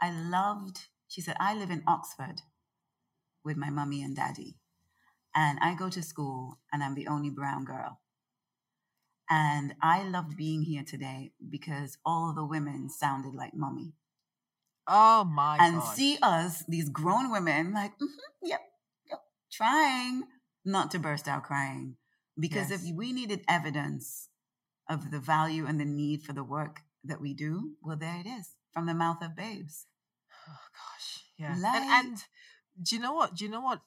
I 0.00 0.10
loved, 0.10 0.88
she 1.08 1.20
said, 1.20 1.36
I 1.40 1.54
live 1.54 1.70
in 1.70 1.84
Oxford 1.86 2.42
with 3.44 3.56
my 3.56 3.70
mummy 3.70 4.02
and 4.02 4.14
daddy. 4.16 4.56
And 5.34 5.58
I 5.60 5.74
go 5.74 5.88
to 5.90 6.02
school 6.02 6.58
and 6.72 6.82
I'm 6.82 6.94
the 6.94 7.08
only 7.08 7.30
brown 7.30 7.64
girl. 7.64 8.00
And 9.30 9.74
I 9.80 10.02
loved 10.02 10.36
being 10.36 10.62
here 10.62 10.84
today 10.84 11.32
because 11.48 11.96
all 12.04 12.34
the 12.34 12.44
women 12.44 12.90
sounded 12.90 13.34
like 13.34 13.54
mummy 13.54 13.94
Oh 14.86 15.24
my 15.24 15.58
and 15.60 15.80
god. 15.80 15.96
see 15.96 16.18
us, 16.22 16.64
these 16.66 16.88
grown 16.90 17.30
women, 17.30 17.72
like, 17.72 17.96
"Mhm, 17.98 18.18
yep, 18.42 18.60
yep, 19.08 19.22
trying 19.50 20.24
not 20.64 20.90
to 20.90 20.98
burst 20.98 21.28
out 21.28 21.44
crying. 21.44 21.96
Because 22.38 22.70
Yes. 22.70 22.82
if 22.84 22.94
we 22.94 23.12
needed 23.12 23.44
evidence 23.46 24.28
of 24.88 25.10
the 25.12 25.20
value 25.20 25.66
and 25.66 25.78
the 25.78 25.84
need 25.84 26.24
for 26.24 26.32
the 26.32 26.42
work 26.44 26.82
that 27.04 27.20
we 27.20 27.32
do, 27.32 27.76
well, 27.80 27.96
there 27.96 28.18
it 28.18 28.26
is 28.26 28.56
from 28.72 28.86
the 28.86 28.94
mouth 28.94 29.22
of 29.22 29.36
babes. 29.36 29.86
Oh 30.48 30.66
gosh, 30.74 31.24
yeah. 31.36 31.56
Like- 31.56 31.82
And, 31.82 32.08
and 32.08 32.24
do 32.80 32.94
you 32.96 33.00
know 33.02 33.12
what? 33.12 33.34
Do 33.34 33.44
you 33.44 33.50
know 33.50 33.60
what? 33.60 33.80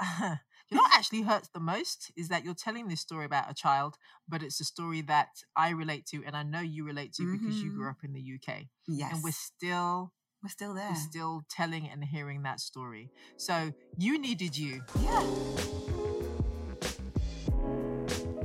you 0.00 0.76
know 0.76 0.82
what 0.82 0.94
actually 0.94 1.22
hurts 1.22 1.48
the 1.54 1.60
most 1.60 2.10
is 2.16 2.28
that 2.28 2.44
you're 2.44 2.54
telling 2.54 2.88
this 2.88 3.00
story 3.00 3.24
about 3.26 3.50
a 3.50 3.54
child, 3.54 3.96
but 4.28 4.42
it's 4.42 4.60
a 4.60 4.64
story 4.64 5.02
that 5.02 5.28
I 5.54 5.70
relate 5.70 6.06
to, 6.06 6.24
and 6.24 6.34
I 6.36 6.42
know 6.42 6.60
you 6.60 6.84
relate 6.84 7.12
to 7.14 7.30
because 7.30 7.62
you 7.62 7.70
grew 7.70 7.86
Mhm. 7.86 7.90
up 7.90 8.04
in 8.04 8.12
the 8.14 8.20
UK, 8.20 8.68
Yes. 8.88 9.12
and 9.14 9.22
we're 9.22 9.32
still 9.32 10.12
we're 10.42 10.48
still 10.48 10.74
there. 10.74 10.88
we're 10.90 10.96
still 10.96 11.42
telling 11.48 11.88
and 11.88 12.02
hearing 12.04 12.42
that 12.42 12.58
story. 12.58 13.10
So 13.36 13.72
you 13.96 14.18
needed 14.18 14.56
you. 14.56 14.82
yeah. 15.00 15.22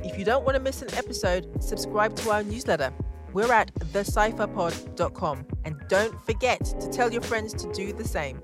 If 0.04 0.18
you 0.18 0.24
don't 0.26 0.46
want 0.46 0.56
to 0.56 0.62
miss 0.62 0.82
an 0.82 0.94
episode, 0.94 1.62
subscribe 1.64 2.16
to 2.18 2.30
our 2.32 2.44
newsletter. 2.44 2.94
We're 3.34 3.52
at 3.52 3.74
thecipherpod.com. 3.76 5.46
And 5.66 5.76
don't 5.90 6.20
forget 6.26 6.64
to 6.80 6.88
tell 6.90 7.12
your 7.12 7.22
friends 7.22 7.54
to 7.56 7.72
do 7.74 7.94
the 7.94 8.06
same. 8.06 8.42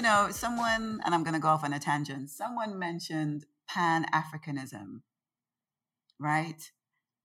You 0.00 0.04
know, 0.04 0.28
someone, 0.30 1.02
and 1.04 1.14
I'm 1.14 1.24
going 1.24 1.34
to 1.34 1.40
go 1.40 1.48
off 1.48 1.62
on 1.62 1.74
a 1.74 1.78
tangent, 1.78 2.30
someone 2.30 2.78
mentioned 2.78 3.44
Pan 3.68 4.06
Africanism, 4.14 5.02
right? 6.18 6.70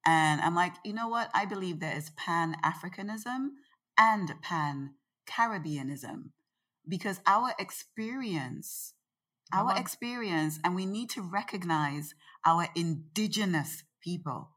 And 0.06 0.42
I'm 0.42 0.56
like, 0.56 0.74
you 0.84 0.92
know 0.92 1.08
what? 1.08 1.30
I 1.34 1.46
believe 1.46 1.80
there 1.80 1.96
is 1.96 2.10
Pan 2.18 2.58
Africanism 2.66 3.52
and 3.98 4.34
Pan 4.42 4.96
Caribbeanism 5.26 6.34
because 6.86 7.22
our 7.26 7.54
experience, 7.58 8.94
our 9.54 9.72
on. 9.72 9.78
experience, 9.78 10.60
and 10.62 10.76
we 10.76 10.86
need 10.86 11.10
to 11.12 11.22
recognize 11.22 12.14
our 12.46 12.68
indigenous 12.76 13.86
people, 14.02 14.50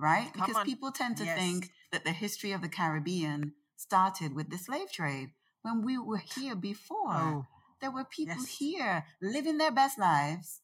right? 0.00 0.32
Come 0.32 0.46
because 0.46 0.56
on. 0.56 0.64
people 0.64 0.92
tend 0.92 1.18
to 1.18 1.26
Yes. 1.26 1.38
think 1.38 1.72
that 1.92 2.04
the 2.04 2.12
history 2.12 2.52
of 2.52 2.62
the 2.62 2.70
Caribbean 2.70 3.52
started 3.76 4.32
with 4.32 4.48
the 4.48 4.56
slave 4.56 4.90
trade 4.90 5.32
when 5.60 5.82
we 5.82 5.98
were 5.98 6.16
here 6.16 6.54
oh. 6.54 6.58
before. 6.58 7.12
Oh, 7.12 7.46
There 7.80 7.90
were 7.90 8.04
people 8.04 8.42
Yes. 8.42 8.56
here 8.58 9.04
living 9.20 9.58
their 9.58 9.70
best 9.70 9.98
lives, 9.98 10.62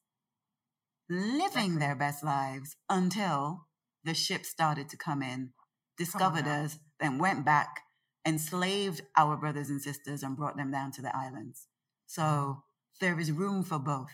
living 1.08 1.76
Exactly. 1.76 1.76
their 1.78 1.94
best 1.94 2.22
lives 2.24 2.76
until 2.88 3.68
the 4.04 4.14
ship 4.14 4.44
started 4.44 4.88
to 4.88 4.96
come 4.96 5.22
in, 5.22 5.52
discovered 5.96 6.46
now. 6.46 6.64
us, 6.64 6.78
then 6.98 7.18
went 7.18 7.44
back, 7.44 7.80
enslaved 8.24 9.02
our 9.16 9.36
brothers 9.36 9.68
and 9.70 9.80
sisters, 9.80 10.22
and 10.22 10.36
brought 10.36 10.56
them 10.56 10.70
down 10.70 10.90
to 10.92 11.02
the 11.02 11.14
islands. 11.16 11.66
So 12.06 12.62
there 13.00 13.18
is 13.20 13.30
room 13.30 13.62
for 13.62 13.78
both, 13.78 14.10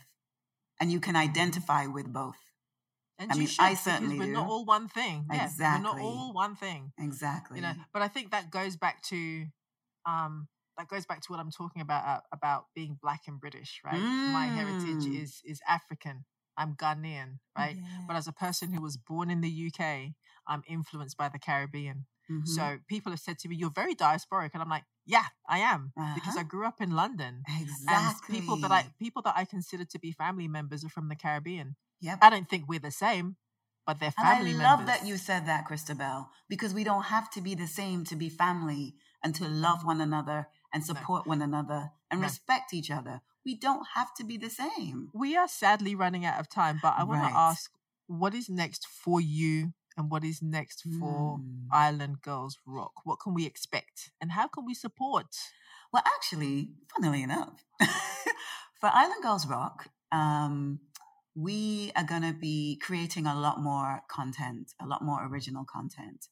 and 0.80 0.90
you 0.92 1.00
can 1.00 1.16
identify 1.16 1.86
with 1.86 2.12
both. 2.12 2.36
and 3.18 3.30
I 3.30 3.34
you 3.34 3.40
mean, 3.40 3.48
should, 3.48 3.64
I 3.64 3.74
certainly 3.74 4.18
we're 4.18 4.32
not 4.32 4.46
all 4.48 4.64
one 4.64 4.88
thing. 4.88 5.26
Yeah, 5.32 5.50
we're 5.58 5.78
not 5.82 5.98
all 6.00 6.32
one 6.32 6.56
thing. 6.56 6.92
Exactly. 6.98 7.56
you 7.58 7.62
know 7.62 7.74
but 7.92 8.02
i 8.02 8.08
think 8.08 8.30
that 8.32 8.50
goes 8.50 8.76
back 8.76 9.02
to 9.02 9.46
um 10.06 10.48
that 10.78 10.88
goes 10.88 11.04
back 11.06 11.20
to 11.20 11.32
what 11.32 11.40
i'm 11.40 11.50
talking 11.50 11.82
about 11.82 12.04
uh, 12.06 12.20
about 12.32 12.66
being 12.74 12.98
black 13.02 13.22
and 13.26 13.40
british 13.40 13.80
right 13.84 14.02
my 14.26 14.46
heritage 14.46 15.04
Mm. 15.06 15.22
is 15.22 15.42
is 15.44 15.60
african 15.68 16.24
i'm 16.56 16.74
ghanaian 16.74 17.38
right 17.56 17.76
but 18.06 18.16
as 18.16 18.26
a 18.28 18.32
person 18.32 18.72
who 18.72 18.80
was 18.80 18.96
born 18.96 19.30
in 19.30 19.40
the 19.40 19.66
uk 19.66 19.80
i'm 20.46 20.62
influenced 20.68 21.16
by 21.16 21.28
the 21.28 21.38
caribbean 21.38 22.06
Mhm. 22.30 22.46
so 22.46 22.78
people 22.88 23.10
have 23.12 23.20
said 23.20 23.38
to 23.40 23.48
me 23.48 23.56
you're 23.56 23.70
very 23.70 23.94
diasporic 23.94 24.50
and 24.54 24.62
i'm 24.62 24.68
like 24.68 24.84
yeah 25.06 25.26
i 25.48 25.58
am 25.58 25.92
because 26.14 26.36
Uh-huh. 26.36 26.40
i 26.40 26.42
grew 26.44 26.66
up 26.66 26.80
in 26.80 26.90
london 26.92 27.42
exactly. 27.60 28.36
and 28.36 28.44
people 28.44 28.56
that 28.56 28.70
i 28.72 28.86
people 28.98 29.22
that 29.22 29.34
i 29.36 29.44
consider 29.44 29.84
to 29.84 29.98
be 29.98 30.12
family 30.12 30.48
members 30.48 30.84
are 30.84 30.88
from 30.90 31.08
the 31.08 31.16
caribbean 31.16 31.76
yep. 32.00 32.18
i 32.22 32.30
don't 32.30 32.48
think 32.48 32.68
we're 32.68 32.78
the 32.78 32.90
same 32.90 33.36
but 33.86 34.00
they're 34.00 34.10
family 34.10 34.50
and 34.52 34.60
I 34.62 34.64
love 34.70 34.80
members 34.80 35.00
that 35.00 35.06
you 35.08 35.16
said 35.16 35.46
that, 35.46 35.64
Christabel, 35.64 36.28
because 36.46 36.74
we 36.74 36.84
don't 36.84 37.04
have 37.04 37.30
to 37.30 37.40
be 37.40 37.54
the 37.54 37.66
same 37.66 38.04
to 38.04 38.16
be 38.16 38.28
family 38.28 38.94
and 39.24 39.34
to 39.36 39.48
love 39.48 39.82
one 39.82 40.02
another 40.02 40.48
and 40.72 40.84
support 40.84 41.26
one 41.26 41.42
another 41.42 41.90
and 42.10 42.20
No. 42.20 42.26
respect 42.26 42.72
each 42.72 42.90
other. 42.90 43.20
we 43.44 43.54
don't 43.54 43.86
have 43.94 44.12
to 44.14 44.24
be 44.24 44.36
the 44.36 44.50
same. 44.50 45.08
We 45.14 45.34
are 45.34 45.48
sadly 45.48 45.94
running 45.94 46.26
out 46.26 46.38
of 46.38 46.50
time, 46.50 46.78
but 46.82 46.94
I 46.98 47.04
want 47.04 47.22
right. 47.22 47.30
to 47.30 47.38
ask 47.38 47.70
what 48.06 48.34
is 48.34 48.50
next 48.50 48.86
for 48.86 49.22
you 49.22 49.72
and 49.96 50.10
what 50.10 50.22
is 50.22 50.42
next 50.42 50.82
for 50.82 51.38
mm. 51.38 51.66
Island 51.72 52.20
Girls 52.22 52.58
Rock? 52.66 52.92
What 53.04 53.20
can 53.20 53.34
we 53.34 53.46
expect 53.46 54.10
and 54.20 54.32
how 54.32 54.48
can 54.48 54.66
we 54.66 54.74
support? 54.74 55.34
Well, 55.92 56.02
actually, 56.06 56.70
funnily 56.94 57.22
enough, 57.22 57.64
for 58.80 58.90
Island 58.92 59.22
Girls 59.22 59.46
Rock, 59.46 59.88
um, 60.12 60.80
we 61.34 61.92
are 61.96 62.04
going 62.04 62.22
to 62.22 62.32
be 62.32 62.78
creating 62.82 63.26
a 63.26 63.38
lot 63.38 63.60
more 63.60 64.02
content, 64.08 64.72
a 64.80 64.86
lot 64.86 65.02
more 65.02 65.26
original 65.26 65.64
content. 65.64 66.26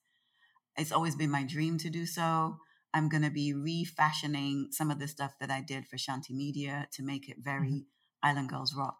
It's 0.76 0.92
always 0.92 1.16
been 1.16 1.30
my 1.30 1.42
dream 1.42 1.78
to 1.78 1.90
do 1.90 2.06
so. 2.06 2.58
I'm 2.96 3.08
going 3.08 3.22
to 3.22 3.30
be 3.30 3.52
refashioning 3.52 4.68
some 4.70 4.90
of 4.90 4.98
the 4.98 5.06
stuff 5.06 5.34
that 5.40 5.50
I 5.50 5.60
did 5.60 5.86
for 5.86 5.96
Shanti 5.96 6.30
Media 6.30 6.88
to 6.92 7.02
make 7.02 7.28
it 7.28 7.36
very 7.40 7.68
mm-hmm. 7.68 8.28
Island 8.28 8.48
Girls 8.48 8.74
Rock 8.74 8.98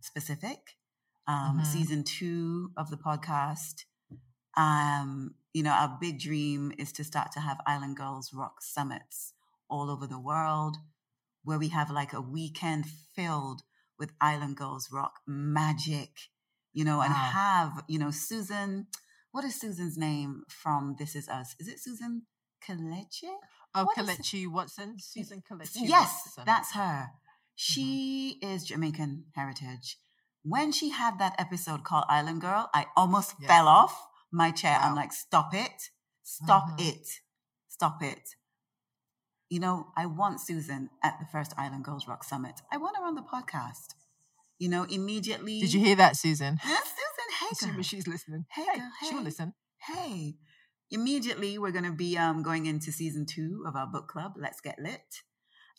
specific. 0.00 0.76
Um, 1.26 1.58
mm-hmm. 1.58 1.64
Season 1.64 2.04
two 2.04 2.70
of 2.76 2.90
the 2.90 2.96
podcast 2.96 3.84
um, 4.56 5.34
you 5.52 5.62
know, 5.62 5.72
our 5.72 5.96
big 6.00 6.20
dream 6.20 6.72
is 6.78 6.92
to 6.92 7.04
start 7.04 7.32
to 7.32 7.40
have 7.40 7.58
Island 7.66 7.96
Girls 7.96 8.32
Rock 8.32 8.60
summits 8.60 9.32
all 9.68 9.90
over 9.90 10.06
the 10.06 10.20
world 10.20 10.76
where 11.42 11.58
we 11.58 11.68
have 11.68 11.90
like 11.90 12.12
a 12.12 12.20
weekend 12.20 12.86
filled 13.14 13.62
with 13.98 14.12
Island 14.20 14.56
Girls 14.56 14.88
Rock 14.92 15.20
magic, 15.26 16.10
you 16.72 16.84
know, 16.84 16.98
wow. 16.98 17.04
and 17.04 17.12
have, 17.12 17.84
you 17.88 17.98
know, 17.98 18.10
Susan, 18.10 18.86
what 19.32 19.44
is 19.44 19.60
Susan's 19.60 19.98
name 19.98 20.42
from 20.48 20.96
This 20.98 21.14
Is 21.14 21.28
Us? 21.28 21.54
Is 21.58 21.68
it 21.68 21.80
Susan 21.80 22.22
Kelechi? 22.66 23.30
Oh, 23.74 23.84
what 23.84 23.96
Kelechi 23.96 24.50
Watson? 24.50 24.96
Susan 24.98 25.42
Kelechi 25.48 25.80
Yes, 25.82 26.22
Watson. 26.26 26.44
that's 26.46 26.72
her. 26.72 26.80
Mm-hmm. 26.80 27.16
She 27.56 28.38
mm-hmm. 28.42 28.54
is 28.54 28.64
Jamaican 28.64 29.24
heritage. 29.34 29.98
When 30.42 30.72
she 30.72 30.90
had 30.90 31.18
that 31.18 31.34
episode 31.38 31.84
called 31.84 32.04
Island 32.08 32.40
Girl, 32.40 32.68
I 32.74 32.86
almost 32.96 33.34
yes. 33.40 33.48
fell 33.50 33.66
off 33.66 34.06
my 34.30 34.50
chair. 34.50 34.78
Wow. 34.80 34.88
I'm 34.88 34.94
like, 34.94 35.12
stop 35.12 35.54
it, 35.54 35.90
stop 36.22 36.64
uh-huh. 36.64 36.76
it, 36.80 37.06
stop 37.68 38.02
it. 38.02 38.28
You 39.48 39.60
know, 39.60 39.88
I 39.96 40.06
want 40.06 40.40
Susan 40.40 40.90
at 41.02 41.18
the 41.20 41.26
first 41.30 41.54
Island 41.56 41.84
Girls 41.84 42.08
Rock 42.08 42.24
Summit. 42.24 42.60
I 42.72 42.76
want 42.76 42.96
her 42.96 43.04
on 43.04 43.14
the 43.14 43.22
podcast. 43.22 43.94
You 44.58 44.68
know, 44.68 44.84
immediately. 44.84 45.60
Did 45.60 45.72
you 45.72 45.80
hear 45.80 45.96
that, 45.96 46.16
Susan? 46.16 46.58
Yeah, 46.64 46.76
Susan, 46.76 47.30
hey, 47.40 47.46
Assuming 47.52 47.82
she's 47.82 48.06
listening. 48.06 48.46
Hey, 48.50 48.62
hey, 48.62 48.78
girl, 48.78 48.90
hey, 49.00 49.08
she'll 49.08 49.22
listen. 49.22 49.52
Hey, 49.78 50.34
immediately 50.90 51.58
we're 51.58 51.72
going 51.72 51.84
to 51.84 51.92
be 51.92 52.16
um, 52.16 52.42
going 52.42 52.66
into 52.66 52.92
season 52.92 53.26
two 53.26 53.64
of 53.66 53.76
our 53.76 53.86
book 53.86 54.08
club. 54.08 54.34
Let's 54.36 54.60
get 54.60 54.78
lit. 54.78 55.22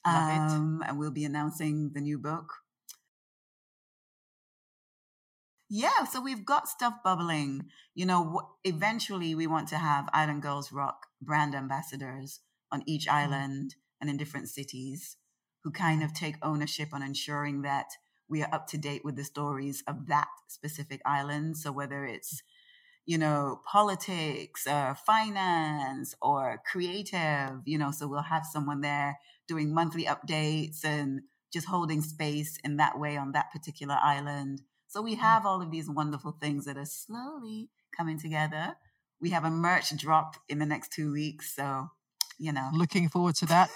Love 0.05 0.51
um, 0.51 0.81
it. 0.81 0.89
And 0.89 0.99
we'll 0.99 1.11
be 1.11 1.25
announcing 1.25 1.91
the 1.93 2.01
new 2.01 2.19
book 2.19 2.51
yeah, 5.69 6.05
so 6.05 6.21
we've 6.21 6.45
got 6.45 6.67
stuff 6.67 6.95
bubbling. 7.03 7.65
You 7.95 8.05
know, 8.05 8.51
eventually 8.63 9.33
we 9.33 9.47
want 9.47 9.67
to 9.69 9.77
have 9.77 10.09
Island 10.13 10.41
Girls 10.41 10.71
Rock 10.71 11.07
brand 11.21 11.55
ambassadors 11.55 12.41
on 12.71 12.83
each 12.85 13.07
mm-hmm. 13.07 13.33
island 13.33 13.75
and 13.99 14.09
in 14.09 14.17
different 14.17 14.49
cities 14.49 15.17
who 15.63 15.71
kind 15.71 16.03
of 16.03 16.13
take 16.13 16.35
ownership 16.43 16.89
on 16.93 17.01
ensuring 17.01 17.63
that 17.63 17.87
we 18.29 18.43
are 18.43 18.53
up 18.53 18.67
to 18.67 18.77
date 18.77 19.01
with 19.03 19.15
the 19.15 19.23
stories 19.23 19.83
of 19.87 20.07
that 20.07 20.27
specific 20.47 21.01
island. 21.05 21.57
So 21.57 21.71
whether 21.71 22.05
it's 22.05 22.43
you 23.05 23.17
know, 23.17 23.61
politics 23.65 24.65
or 24.67 24.95
finance 25.05 26.15
or 26.21 26.61
creative, 26.69 27.61
you 27.65 27.77
know, 27.77 27.91
so 27.91 28.07
we'll 28.07 28.21
have 28.21 28.45
someone 28.45 28.81
there 28.81 29.19
doing 29.47 29.73
monthly 29.73 30.05
updates 30.05 30.83
and 30.83 31.21
just 31.53 31.67
holding 31.67 32.01
space 32.01 32.57
in 32.63 32.77
that 32.77 32.99
way 32.99 33.15
on 33.15 33.31
that 33.33 33.51
particular 33.51 33.95
island. 34.01 34.61
So 34.87 35.01
we 35.01 35.15
mm. 35.15 35.19
have 35.19 35.45
all 35.45 35.61
of 35.61 35.71
these 35.71 35.89
wonderful 35.89 36.35
things 36.41 36.65
that 36.65 36.77
are 36.77 36.85
slowly 36.85 37.69
coming 37.95 38.19
together. 38.19 38.75
We 39.21 39.29
have 39.29 39.45
a 39.45 39.51
merch 39.51 39.95
drop 39.97 40.35
in 40.49 40.59
the 40.59 40.65
next 40.65 40.91
two 40.91 41.11
weeks. 41.11 41.55
So, 41.55 41.89
you 42.39 42.51
know. 42.51 42.69
Looking 42.73 43.07
forward 43.07 43.35
to 43.35 43.45
that. 43.45 43.69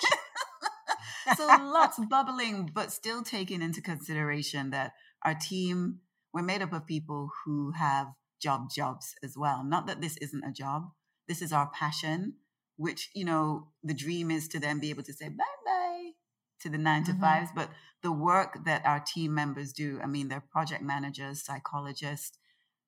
so 1.37 1.45
lots 1.45 1.99
bubbling, 2.09 2.71
but 2.73 2.91
still 2.91 3.21
taking 3.21 3.61
into 3.61 3.81
consideration 3.81 4.71
that 4.71 4.93
our 5.23 5.35
team, 5.35 5.99
we're 6.33 6.41
made 6.41 6.61
up 6.61 6.73
of 6.73 6.87
people 6.87 7.29
who 7.45 7.71
have 7.71 8.07
job 8.41 8.69
jobs 8.73 9.15
as 9.23 9.37
well. 9.37 9.63
Not 9.63 9.87
that 9.87 10.01
this 10.01 10.17
isn't 10.17 10.43
a 10.43 10.51
job. 10.51 10.89
This 11.27 11.41
is 11.41 11.53
our 11.53 11.69
passion, 11.69 12.35
which, 12.77 13.09
you 13.13 13.25
know, 13.25 13.67
the 13.83 13.93
dream 13.93 14.31
is 14.31 14.47
to 14.49 14.59
then 14.59 14.79
be 14.79 14.89
able 14.89 15.03
to 15.03 15.13
say 15.13 15.29
bye 15.29 15.43
bye 15.65 16.11
to 16.61 16.69
the 16.69 16.77
9 16.77 17.03
mm-hmm. 17.03 17.13
to 17.13 17.19
fives, 17.19 17.51
but 17.55 17.69
the 18.01 18.11
work 18.11 18.65
that 18.65 18.85
our 18.85 18.99
team 18.99 19.33
members 19.33 19.73
do. 19.73 19.99
I 20.01 20.07
mean, 20.07 20.27
they're 20.27 20.43
project 20.51 20.83
managers, 20.83 21.43
psychologists, 21.43 22.37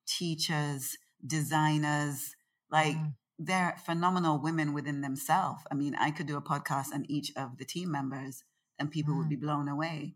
teachers, 0.07 0.97
designers, 1.25 2.35
like 2.71 2.95
mm. 2.95 3.13
they're 3.37 3.75
phenomenal 3.85 4.41
women 4.41 4.73
within 4.73 5.01
themselves. 5.01 5.61
I 5.71 5.75
mean, 5.75 5.95
I 5.95 6.11
could 6.11 6.27
do 6.27 6.37
a 6.37 6.41
podcast 6.41 6.93
on 6.93 7.05
each 7.09 7.31
of 7.35 7.57
the 7.57 7.65
team 7.65 7.91
members 7.91 8.43
and 8.79 8.91
people 8.91 9.13
mm. 9.13 9.19
would 9.19 9.29
be 9.29 9.35
blown 9.35 9.67
away. 9.67 10.15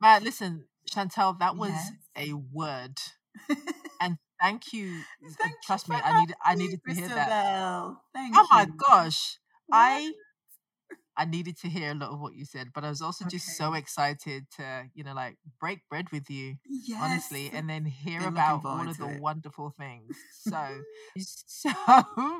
But 0.00 0.22
listen, 0.22 0.66
Chantal, 0.86 1.34
that 1.34 1.56
was 1.56 1.70
yes. 1.70 1.92
a 2.16 2.32
word. 2.32 2.98
thank 4.40 4.72
you. 4.72 5.00
Uh, 5.24 5.30
thank 5.40 5.54
Trust 5.64 5.88
you 5.88 5.94
me, 5.94 6.00
I 6.02 6.20
needed 6.20 6.36
I 6.44 6.54
needed 6.54 6.80
to 6.86 6.94
hear 6.94 7.08
that. 7.08 7.28
Oh 7.30 7.96
thank 8.14 8.34
oh 8.36 8.42
you. 8.42 8.48
my 8.50 8.66
gosh. 8.78 9.38
What? 9.66 9.78
I 9.78 10.12
I 11.16 11.24
needed 11.24 11.56
to 11.62 11.68
hear 11.68 11.92
a 11.92 11.94
lot 11.94 12.10
of 12.10 12.20
what 12.20 12.34
you 12.34 12.44
said, 12.44 12.68
but 12.74 12.84
I 12.84 12.90
was 12.90 13.00
also 13.00 13.24
okay. 13.24 13.36
just 13.36 13.56
so 13.56 13.72
excited 13.72 14.46
to, 14.56 14.84
you 14.94 15.02
know, 15.02 15.14
like 15.14 15.36
break 15.58 15.80
bread 15.88 16.06
with 16.12 16.28
you, 16.28 16.56
yes. 16.66 17.00
honestly, 17.02 17.50
and 17.52 17.70
then 17.70 17.86
hear 17.86 18.20
Been 18.20 18.28
about 18.28 18.64
all 18.66 18.86
of 18.86 18.98
the 18.98 19.08
it. 19.08 19.20
wonderful 19.20 19.72
things. 19.78 20.14
So, 20.42 20.82
so 21.18 21.70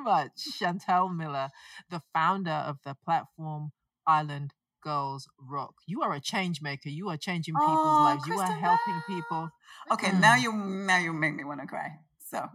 much. 0.03 0.33
Chantal 0.59 1.09
Miller, 1.09 1.49
the 1.91 2.03
founder 2.13 2.51
of 2.51 2.77
the 2.85 2.97
platform 3.03 3.71
Island 4.07 4.53
Girls 4.87 5.29
Rock. 5.51 5.75
You 5.87 6.03
are 6.03 6.13
a 6.15 6.21
change 6.21 6.63
maker. 6.63 6.89
You 6.89 7.09
are 7.09 7.17
changing 7.17 7.55
people's 7.55 7.93
oh, 7.93 8.03
lives. 8.09 8.27
You 8.27 8.39
are 8.39 8.57
helping 8.67 9.03
people. 9.07 9.51
Okay, 9.93 10.11
mm. 10.11 10.21
now 10.21 10.37
you 10.37 10.53
now 10.53 10.99
you 10.99 11.13
make 11.13 11.35
me 11.35 11.45
want 11.45 11.61
to 11.61 11.67
cry. 11.67 11.89
So, 12.31 12.47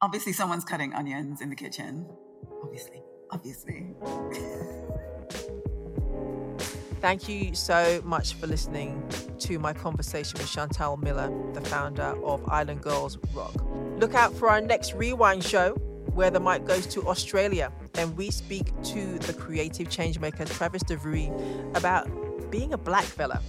obviously, 0.00 0.32
someone's 0.32 0.64
cutting 0.64 0.94
onions 0.94 1.40
in 1.40 1.50
the 1.50 1.56
kitchen. 1.56 2.06
Obviously 2.62 3.02
obviously. 3.30 3.94
Thank 7.00 7.28
you 7.28 7.54
so 7.54 8.02
much 8.04 8.34
for 8.34 8.48
listening 8.48 9.08
to 9.40 9.58
my 9.58 9.72
conversation 9.72 10.38
with 10.38 10.50
Chantal 10.50 10.96
Miller, 10.96 11.32
the 11.52 11.60
founder 11.60 12.14
of 12.24 12.46
Island 12.48 12.82
Girls 12.82 13.18
Rock. 13.34 13.54
Look 13.98 14.14
out 14.14 14.34
for 14.34 14.50
our 14.50 14.60
next 14.60 14.94
rewind 14.94 15.44
show 15.44 15.76
where 16.14 16.30
the 16.30 16.40
mic 16.40 16.64
goes 16.64 16.86
to 16.88 17.06
Australia 17.08 17.72
and 17.94 18.16
we 18.16 18.30
speak 18.30 18.66
to 18.84 19.18
the 19.20 19.32
creative 19.32 19.88
changemaker 19.88 20.48
Travis 20.56 20.82
De 20.82 20.96
Vries 20.96 21.30
about 21.74 22.08
being 22.50 22.72
a 22.72 22.78
black 22.78 23.04
fella. 23.04 23.40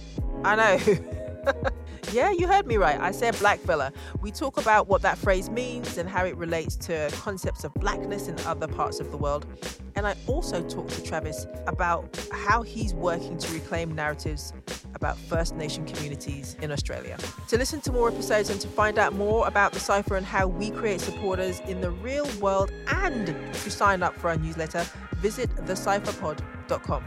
I 0.44 0.56
know. 0.56 1.52
Yeah, 2.12 2.32
you 2.32 2.48
heard 2.48 2.66
me 2.66 2.76
right. 2.76 3.00
I 3.00 3.12
said 3.12 3.38
black 3.38 3.60
fella. 3.60 3.92
We 4.20 4.32
talk 4.32 4.56
about 4.56 4.88
what 4.88 5.00
that 5.02 5.16
phrase 5.16 5.48
means 5.48 5.96
and 5.96 6.08
how 6.08 6.24
it 6.24 6.36
relates 6.36 6.74
to 6.76 7.08
concepts 7.12 7.62
of 7.62 7.72
blackness 7.74 8.26
in 8.26 8.36
other 8.40 8.66
parts 8.66 8.98
of 8.98 9.12
the 9.12 9.16
world. 9.16 9.46
And 9.94 10.04
I 10.08 10.16
also 10.26 10.60
talk 10.68 10.88
to 10.88 11.02
Travis 11.04 11.46
about 11.68 12.18
how 12.32 12.62
he's 12.62 12.94
working 12.94 13.38
to 13.38 13.52
reclaim 13.52 13.94
narratives 13.94 14.52
about 14.94 15.16
First 15.18 15.56
Nation 15.56 15.84
communities 15.84 16.56
in 16.60 16.70
Australia. 16.70 17.16
To 17.48 17.58
listen 17.58 17.80
to 17.82 17.92
more 17.92 18.08
episodes 18.08 18.50
and 18.50 18.60
to 18.60 18.68
find 18.68 18.98
out 18.98 19.14
more 19.14 19.46
about 19.46 19.72
the 19.72 19.80
Cipher 19.80 20.16
and 20.16 20.26
how 20.26 20.46
we 20.46 20.70
create 20.70 21.00
supporters 21.00 21.60
in 21.60 21.80
the 21.80 21.90
real 21.90 22.28
world 22.40 22.72
and 22.88 23.26
to 23.26 23.70
sign 23.70 24.02
up 24.02 24.16
for 24.16 24.28
our 24.30 24.36
newsletter, 24.36 24.86
visit 25.16 25.50
thecipherpod.com. 25.66 27.04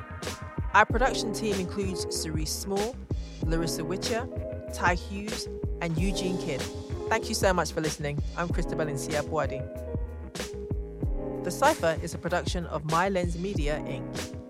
Our 0.74 0.86
production 0.86 1.34
team 1.34 1.60
includes 1.60 2.06
Cerise 2.10 2.50
Small, 2.52 2.96
Larissa 3.46 3.86
Witcher, 3.86 4.28
Ty 4.74 4.96
Hughes, 4.96 5.48
and 5.82 5.98
Eugene 5.98 6.38
Kidd. 6.40 6.62
Thank 7.10 7.30
you 7.30 7.36
so 7.36 7.54
much 7.54 7.72
for 7.72 7.82
listening. 7.82 8.22
I'm 8.38 8.50
Christabel 8.50 8.88
Nsia 8.88 9.22
Boadi. 9.24 9.62
The 11.44 11.52
Cipher 11.52 12.00
is 12.02 12.14
a 12.14 12.18
production 12.18 12.66
of 12.68 12.90
My 12.90 13.10
Lens 13.10 13.38
Media, 13.38 13.84
Inc. 13.86 14.43